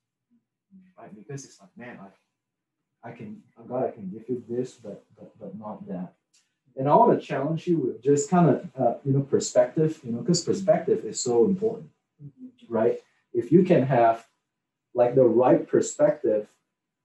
[0.98, 1.14] right?
[1.14, 5.38] Because it's like, man, I, I can, God, I can give you this, but but
[5.38, 6.14] but not that.
[6.76, 10.12] And I want to challenge you with just kind of, uh, you know, perspective, you
[10.12, 11.90] know, because perspective is so important,
[12.68, 12.98] right?
[13.34, 14.26] If you can have
[14.94, 16.48] like the right perspective,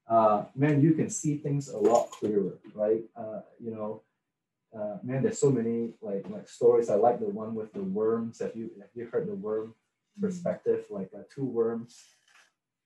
[0.08, 3.02] uh, man, you can see things a lot clearer, right?
[3.16, 4.02] Uh, you know,
[4.76, 6.90] uh, man, there's so many like like stories.
[6.90, 8.40] I like the one with the worms.
[8.40, 9.74] Have you have you heard the worm
[10.18, 10.22] mm.
[10.22, 10.84] perspective?
[10.90, 12.04] Like uh, two worms,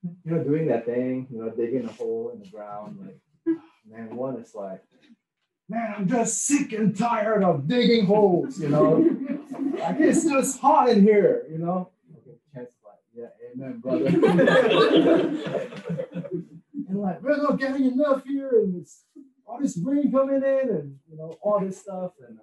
[0.03, 2.99] you know, doing that thing, you know, digging a hole in the ground.
[3.01, 3.57] Like,
[3.89, 4.83] man, one is like,
[5.69, 8.61] man, I'm just sick and tired of digging holes.
[8.61, 9.17] You know,
[9.79, 11.47] like it's just hot in here.
[11.51, 11.91] You know.
[12.17, 14.07] Okay, chance like, yeah, amen, brother.
[16.89, 19.05] and like, we're not getting enough here, and it's
[19.53, 22.43] all this rain coming in and you know all this stuff and uh,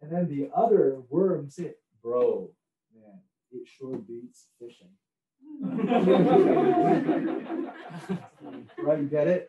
[0.00, 2.50] and then the other worm said bro
[2.94, 3.18] man
[3.52, 4.88] it sure beats fishing.
[8.78, 9.48] Right you get it?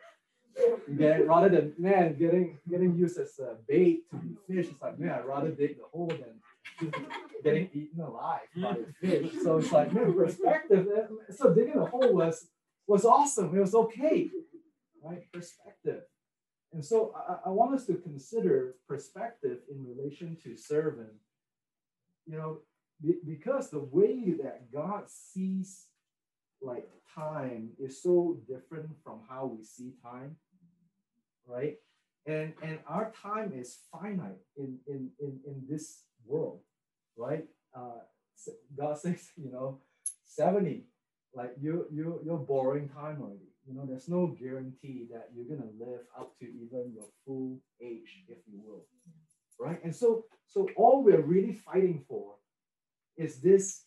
[0.88, 1.28] You get it?
[1.28, 5.12] Rather than man getting getting used as a bait to be fish it's like man
[5.12, 6.40] i'd rather dig the hole than
[7.44, 12.14] getting eaten alive by fish so it's like man perspective eh, so digging a hole
[12.14, 12.48] was
[12.86, 14.28] was awesome it was okay
[15.02, 16.02] right perspective
[16.72, 21.10] and so I, I want us to consider perspective in relation to serving.
[22.26, 22.58] You know,
[23.26, 25.86] because the way that God sees
[26.62, 30.36] like time is so different from how we see time,
[31.46, 31.76] right?
[32.26, 36.60] And and our time is finite in in in, in this world,
[37.16, 37.44] right?
[37.74, 38.00] Uh,
[38.76, 39.80] God says, you know,
[40.24, 40.84] 70,
[41.34, 45.68] like you you you're borrowing time already you know, there's no guarantee that you're to
[45.78, 48.84] live up to even your full age, if you will.
[49.60, 49.82] Right?
[49.84, 52.34] And so, so all we're really fighting for
[53.16, 53.84] is this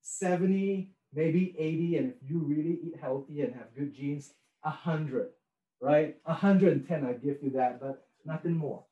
[0.00, 4.32] 70, maybe 80, and if you really eat healthy and have good genes,
[4.62, 5.28] 100,
[5.82, 6.16] right?
[6.24, 8.84] 110, I give you that, but nothing more.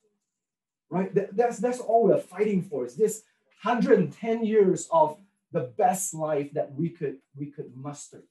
[0.91, 1.15] Right?
[1.15, 3.23] That, that's, that's all we're fighting for is this
[3.63, 5.17] 110 years of
[5.53, 8.23] the best life that we could we could muster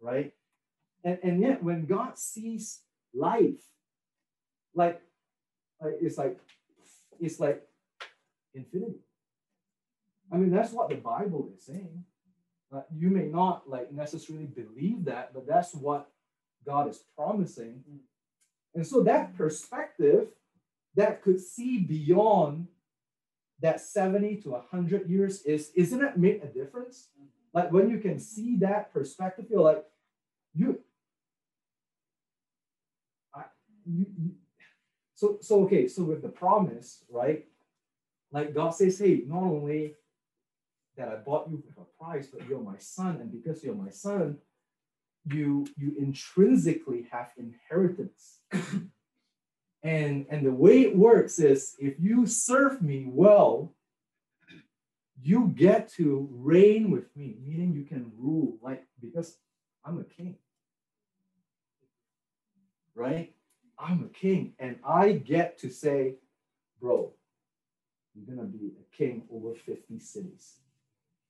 [0.00, 0.34] right
[1.04, 2.80] and, and yet, when God sees
[3.12, 3.60] life,
[4.74, 5.02] like,
[5.80, 6.40] like it's like
[7.20, 7.62] it's like
[8.54, 9.00] infinity.
[10.32, 12.04] I mean, that's what the Bible is saying.
[12.74, 16.08] Uh, you may not like necessarily believe that, but that's what
[16.66, 17.84] God is promising.
[18.74, 20.28] And so that perspective
[20.96, 22.68] that could see beyond
[23.60, 27.08] that 70 to 100 years is isn't it make a difference?
[27.52, 29.84] Like when you can see that perspective, you're like,
[30.54, 30.80] you
[33.86, 34.30] you, you,
[35.14, 37.46] so so okay so with the promise right
[38.32, 39.94] like god says hey not only
[40.96, 43.90] that i bought you with a price but you're my son and because you're my
[43.90, 44.38] son
[45.26, 48.40] you you intrinsically have inheritance
[49.84, 53.72] and and the way it works is if you serve me well
[55.22, 59.38] you get to reign with me meaning you can rule like because
[59.84, 60.36] i'm a king
[62.94, 63.34] right
[63.78, 66.14] I'm a king and I get to say,
[66.80, 67.12] bro,
[68.14, 70.60] you're going to be a king over 50 cities.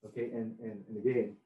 [0.06, 1.36] Okay, and, and, and again,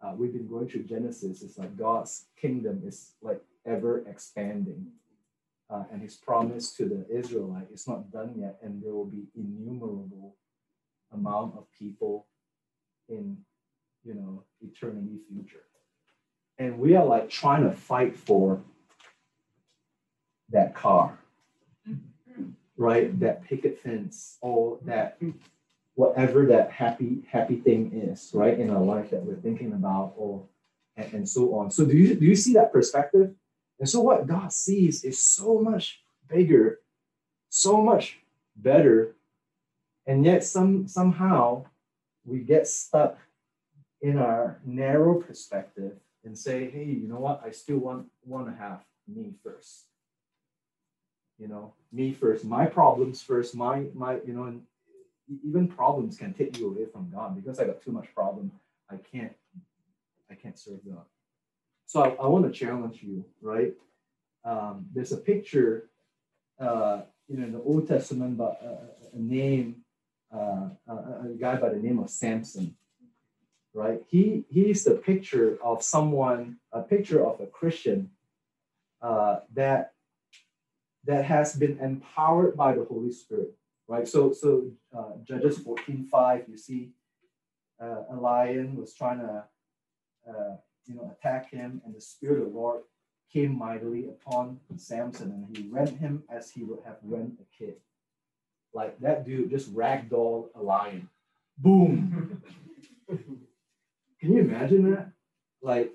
[0.00, 1.42] uh, we've been going through Genesis.
[1.42, 4.86] It's like God's kingdom is like ever expanding.
[5.70, 9.24] Uh, and his promise to the Israelite is not done yet, and there will be
[9.34, 10.36] innumerable
[11.12, 12.26] amount of people
[13.08, 13.38] in
[14.04, 15.64] you know eternity future.
[16.58, 18.62] And we are like trying to fight for
[20.50, 21.18] that car,
[22.76, 23.18] right?
[23.20, 25.18] That picket fence, or that
[25.94, 30.44] whatever that happy happy thing is, right, in our life that we're thinking about, or
[30.96, 31.70] and, and so on.
[31.70, 33.34] So do you do you see that perspective?
[33.78, 36.80] And so what God sees is so much bigger,
[37.48, 38.18] so much
[38.56, 39.16] better,
[40.06, 41.64] and yet some somehow
[42.24, 43.18] we get stuck
[44.00, 45.92] in our narrow perspective
[46.24, 47.42] and say, hey, you know what?
[47.44, 49.84] I still want want to have me first.
[51.38, 54.60] You know, me first, my problems first, my my, you know,
[55.44, 58.52] even problems can take you away from God because I got too much problem.
[58.90, 59.32] I can't
[60.30, 61.04] I can't serve God.
[61.86, 63.74] So I, I want to challenge you, right?
[64.44, 65.88] Um, there's a picture,
[66.58, 69.76] uh, you know, in the Old Testament, but uh, a name,
[70.34, 72.76] uh, a, guy by the name of Samson,
[73.72, 74.02] right?
[74.08, 78.10] He he's the picture of someone, a picture of a Christian
[79.00, 79.92] uh, that
[81.04, 83.54] that has been empowered by the Holy Spirit,
[83.88, 84.06] right?
[84.06, 86.90] So so uh, Judges 14, 5, you see
[87.80, 89.44] uh, a lion was trying to
[90.86, 92.82] you know, attack him, and the Spirit of the Lord
[93.32, 97.74] came mightily upon Samson, and he rent him as he would have rent a kid.
[98.72, 101.08] Like that dude just ragdoll a lion.
[101.58, 102.42] Boom.
[103.08, 105.10] Can you imagine that?
[105.62, 105.92] Like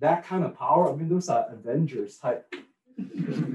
[0.00, 0.90] that kind of power.
[0.90, 2.54] I mean, those are Avengers type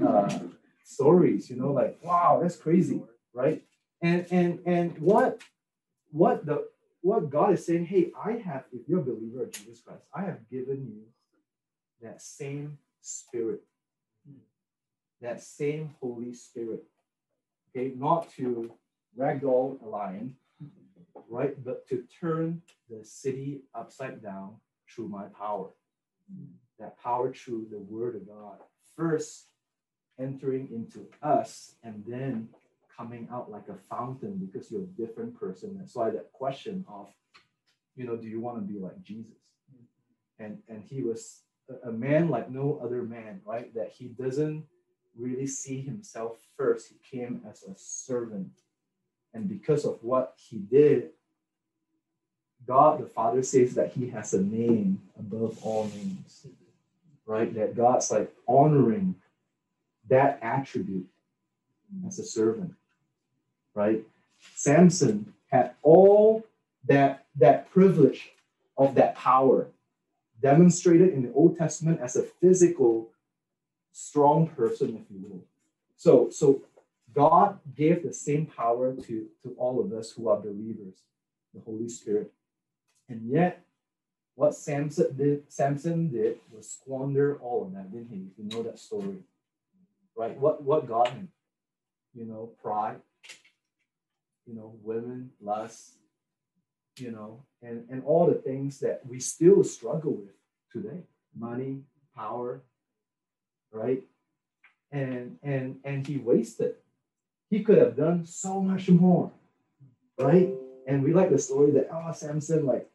[0.06, 0.38] uh,
[0.84, 1.50] stories.
[1.50, 3.62] You know, like wow, that's crazy, right?
[4.02, 5.40] And and and what
[6.10, 6.66] what the
[7.04, 10.22] what God is saying, hey, I have, if you're a believer of Jesus Christ, I
[10.22, 11.02] have given you
[12.00, 13.60] that same spirit,
[15.20, 16.82] that same Holy Spirit.
[17.76, 18.72] Okay, not to
[19.18, 20.34] ragdoll a lion,
[21.28, 24.54] right, but to turn the city upside down
[24.88, 25.68] through my power.
[26.78, 28.56] That power through the word of God.
[28.96, 29.48] First
[30.18, 32.48] entering into us and then
[32.96, 35.76] coming out like a fountain because you're a different person.
[35.78, 37.08] That's why that question of,
[37.96, 39.38] you know, do you want to be like Jesus?
[39.72, 40.44] Mm-hmm.
[40.44, 41.42] And and he was
[41.84, 43.74] a man like no other man, right?
[43.74, 44.64] That he doesn't
[45.16, 46.88] really see himself first.
[46.88, 48.50] He came as a servant.
[49.32, 51.10] And because of what he did,
[52.66, 56.46] God the Father says that he has a name above all names,
[57.26, 57.52] right?
[57.54, 59.16] That God's like honoring
[60.08, 61.06] that attribute
[62.06, 62.74] as a servant
[63.74, 64.02] right?
[64.54, 66.44] Samson had all
[66.86, 68.30] that, that privilege
[68.76, 69.68] of that power
[70.40, 73.08] demonstrated in the Old Testament as a physical,
[73.92, 75.40] strong person, if you will.
[75.96, 76.62] So, so
[77.14, 80.96] God gave the same power to, to all of us who are believers,
[81.54, 82.32] the Holy Spirit.
[83.08, 83.64] And yet,
[84.34, 88.42] what Samson did, Samson did was squander all of that, didn't he?
[88.42, 89.18] You know that story.
[90.16, 90.36] Right?
[90.38, 91.28] What what got him?
[92.14, 92.96] You know, pride,
[94.46, 95.96] you know, women, lust,
[96.98, 100.34] you know, and, and all the things that we still struggle with
[100.70, 101.02] today.
[101.36, 101.82] Money,
[102.14, 102.62] power,
[103.72, 104.02] right?
[104.92, 106.76] And and and he wasted.
[107.50, 109.32] He could have done so much more,
[110.18, 110.50] right?
[110.86, 112.88] And we like the story that oh Samson like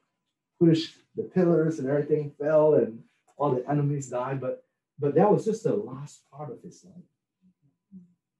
[0.59, 3.03] pushed the pillars and everything fell and
[3.37, 4.63] all the enemies died, but
[4.99, 7.03] but that was just the last part of his life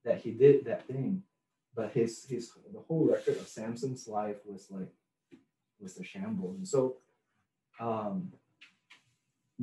[0.05, 1.23] that he did that thing
[1.75, 4.89] but his his the whole record of Samson's life was like
[5.79, 6.57] was a shambles.
[6.57, 6.97] And so,
[7.79, 8.31] um,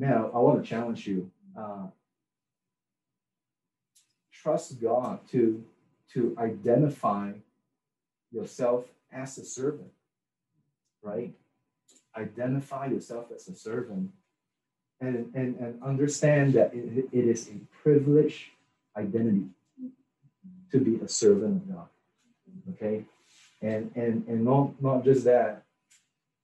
[0.03, 1.31] I, I want to challenge you.
[1.59, 1.87] Uh,
[4.33, 5.65] trust God to
[6.13, 7.33] to identify
[8.31, 9.91] yourself as a servant,
[11.03, 11.33] right?
[12.17, 14.11] Identify yourself as a servant,
[15.01, 18.45] and and and understand that it, it is a privileged
[18.97, 19.47] identity
[20.71, 21.89] to be a servant of God
[22.71, 23.05] okay?
[23.63, 25.63] And and and not not just that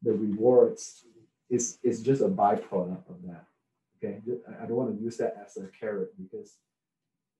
[0.02, 1.04] the rewards
[1.50, 3.44] is is just a byproduct of that
[3.96, 4.20] okay?
[4.60, 6.56] I don't want to use that as a carrot because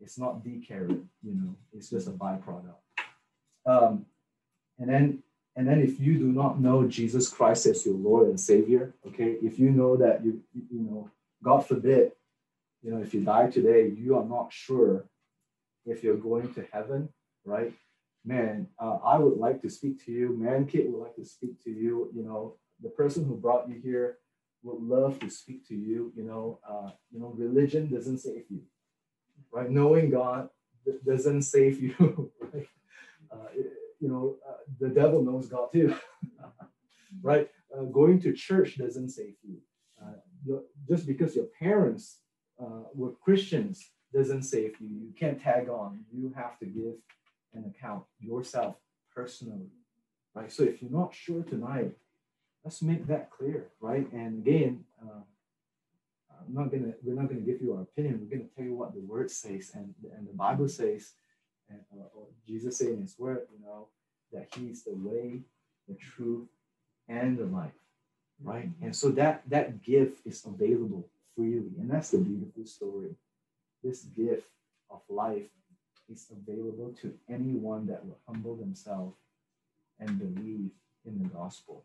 [0.00, 1.54] it's not the carrot you know?
[1.72, 2.74] It's just a byproduct.
[3.66, 4.06] Um,
[4.78, 5.22] and then
[5.56, 9.36] and then if you do not know jesus christ as your lord and savior okay?
[9.42, 11.10] If you know that you you know
[11.44, 12.12] god forbid
[12.82, 15.04] you know if you die today you are not sure
[15.86, 17.08] if you're going to heaven
[17.44, 17.72] right
[18.24, 20.36] man, uh, I would like to speak to you.
[20.40, 22.10] Mankit would like to speak to you.
[22.14, 24.18] You know, the person who brought you here
[24.62, 26.12] would love to speak to you.
[26.16, 28.62] You know, uh, you know, religion doesn't save you,
[29.52, 29.70] right?
[29.70, 30.48] Knowing God
[31.06, 32.30] doesn't save you.
[32.40, 32.66] right?
[33.30, 33.48] Uh,
[34.00, 35.94] you know, uh, the devil knows God too,
[37.22, 37.48] right?
[37.76, 39.58] Uh, going to church doesn't save you.
[40.00, 40.58] Uh,
[40.88, 42.18] just because your parents
[42.94, 44.88] were Christians doesn't save you.
[44.88, 46.00] You can't tag on.
[46.12, 46.94] You have to give
[47.54, 48.76] an account yourself
[49.14, 49.68] personally.
[50.34, 50.52] right?
[50.52, 51.92] So if you're not sure tonight,
[52.64, 54.10] let's make that clear, right?
[54.12, 55.20] And again, uh,
[56.46, 58.20] I'm not gonna we're not gonna give you our opinion.
[58.20, 61.12] We're gonna tell you what the word says, and and the Bible says,
[61.68, 63.88] and uh, or Jesus saying His word, you know,
[64.32, 65.40] that He's the way,
[65.88, 66.48] the truth,
[67.08, 67.72] and the life,
[68.42, 68.70] right?
[68.82, 73.10] And so that that gift is available freely, and that's the beautiful story.
[73.82, 74.46] This gift
[74.90, 75.48] of life
[76.12, 79.16] is available to anyone that will humble themselves
[79.98, 80.70] and believe
[81.06, 81.84] in the gospel.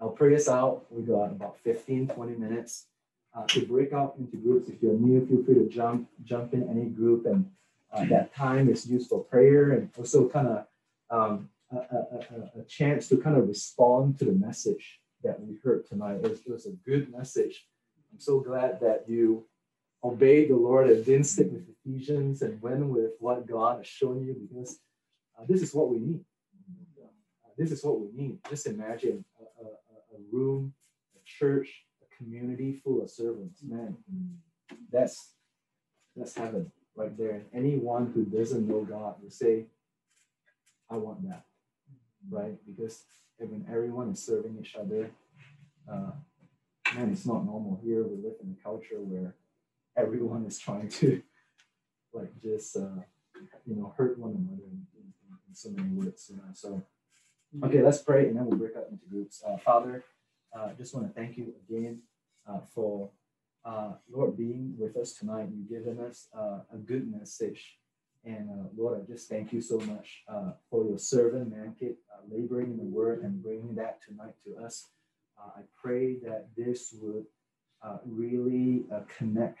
[0.00, 0.86] I'll pray us out.
[0.90, 2.86] We got about 15, 20 minutes
[3.34, 4.68] uh, to break out into groups.
[4.68, 7.50] If you're new, feel free to jump jump in any group, and
[7.92, 10.66] uh, that time is used for prayer and also kind of
[11.10, 15.86] um, a, a, a, chance to kind of respond to the message that we heard
[15.86, 16.14] tonight.
[16.14, 17.66] It was, it was a good message.
[18.12, 19.44] I'm so glad that you
[20.02, 24.24] obeyed the Lord and didn't stick with Ephesians and went with what God has shown
[24.24, 24.78] you because
[25.38, 26.24] uh, this is what we need.
[27.00, 28.38] Uh, this is what we need.
[28.48, 30.72] Just imagine a, a, a room,
[31.16, 33.62] a church, a community full of servants.
[33.62, 33.96] Man,
[34.90, 35.32] that's
[36.16, 37.42] that's heaven right there.
[37.54, 39.66] Anyone who doesn't know God will say,
[40.90, 41.44] I want that.
[42.28, 42.56] Right?
[42.66, 43.04] Because
[43.38, 45.10] when everyone is serving each other,
[45.90, 46.12] uh,
[46.94, 48.02] man, it's not normal here.
[48.02, 49.34] We live in a culture where
[50.00, 51.22] everyone is trying to
[52.12, 53.02] like just uh,
[53.66, 55.12] you know hurt one another in, in,
[55.48, 56.30] in so many words.
[56.30, 56.42] You know?
[56.54, 56.82] So
[57.64, 59.42] okay, let's pray and then we'll break up into groups.
[59.46, 60.04] Uh, Father,
[60.56, 62.00] uh, just want to thank you again
[62.48, 63.10] uh, for
[63.64, 65.48] uh, Lord being with us tonight.
[65.52, 67.76] You've given us uh, a good message.
[68.24, 70.24] And uh, Lord, I just thank you so much
[70.70, 71.94] for your servant, Mankit,
[72.30, 74.88] laboring in the word and bringing that tonight to us.
[75.38, 77.24] I pray that this would
[78.04, 78.84] really
[79.16, 79.60] connect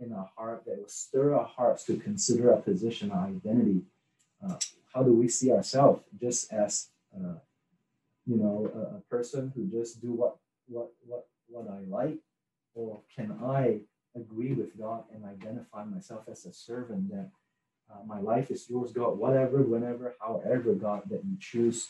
[0.00, 3.82] in our heart, that will stir our hearts to consider our position, our identity.
[4.94, 6.88] how do we see ourselves just as,
[8.26, 12.18] you know, a, a person who just do what what what what I like?
[12.74, 13.80] Or can I
[14.14, 17.30] agree with God and identify myself as a servant that
[17.90, 21.88] uh, my life is yours, God, whatever, whenever, however, God, that you choose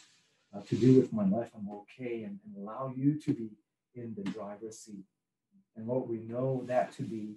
[0.54, 3.50] uh, to do with my life, I'm okay and, and allow you to be
[3.94, 5.04] in the driver's seat.
[5.76, 7.36] And what we know that to be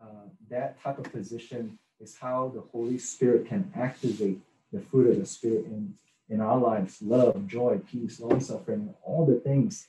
[0.00, 4.40] uh, that type of position is how the Holy Spirit can activate
[4.72, 5.94] the fruit of the Spirit in,
[6.28, 9.88] in our lives love, joy, peace, long suffering, all the things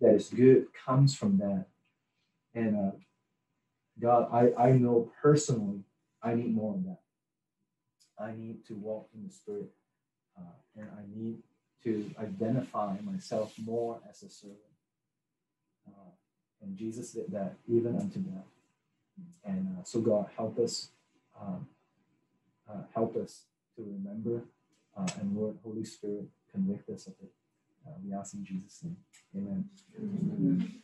[0.00, 1.66] that is good comes from that.
[2.54, 2.90] And uh,
[4.00, 5.80] God, I, I know personally
[6.22, 7.00] I need more of that.
[8.18, 9.70] I need to walk in the Spirit,
[10.38, 11.38] uh, and I need
[11.84, 14.58] to identify myself more as a servant.
[15.86, 16.10] Uh,
[16.62, 18.44] and Jesus did that even unto death.
[19.44, 20.90] And uh, so, God, help us,
[21.40, 21.66] um,
[22.68, 23.44] uh, help us
[23.76, 24.42] to remember,
[24.96, 27.30] uh, and Lord, Holy Spirit, convict us of it.
[27.86, 28.96] Uh, we ask in Jesus' name.
[29.36, 29.64] Amen.
[29.98, 30.82] Amen.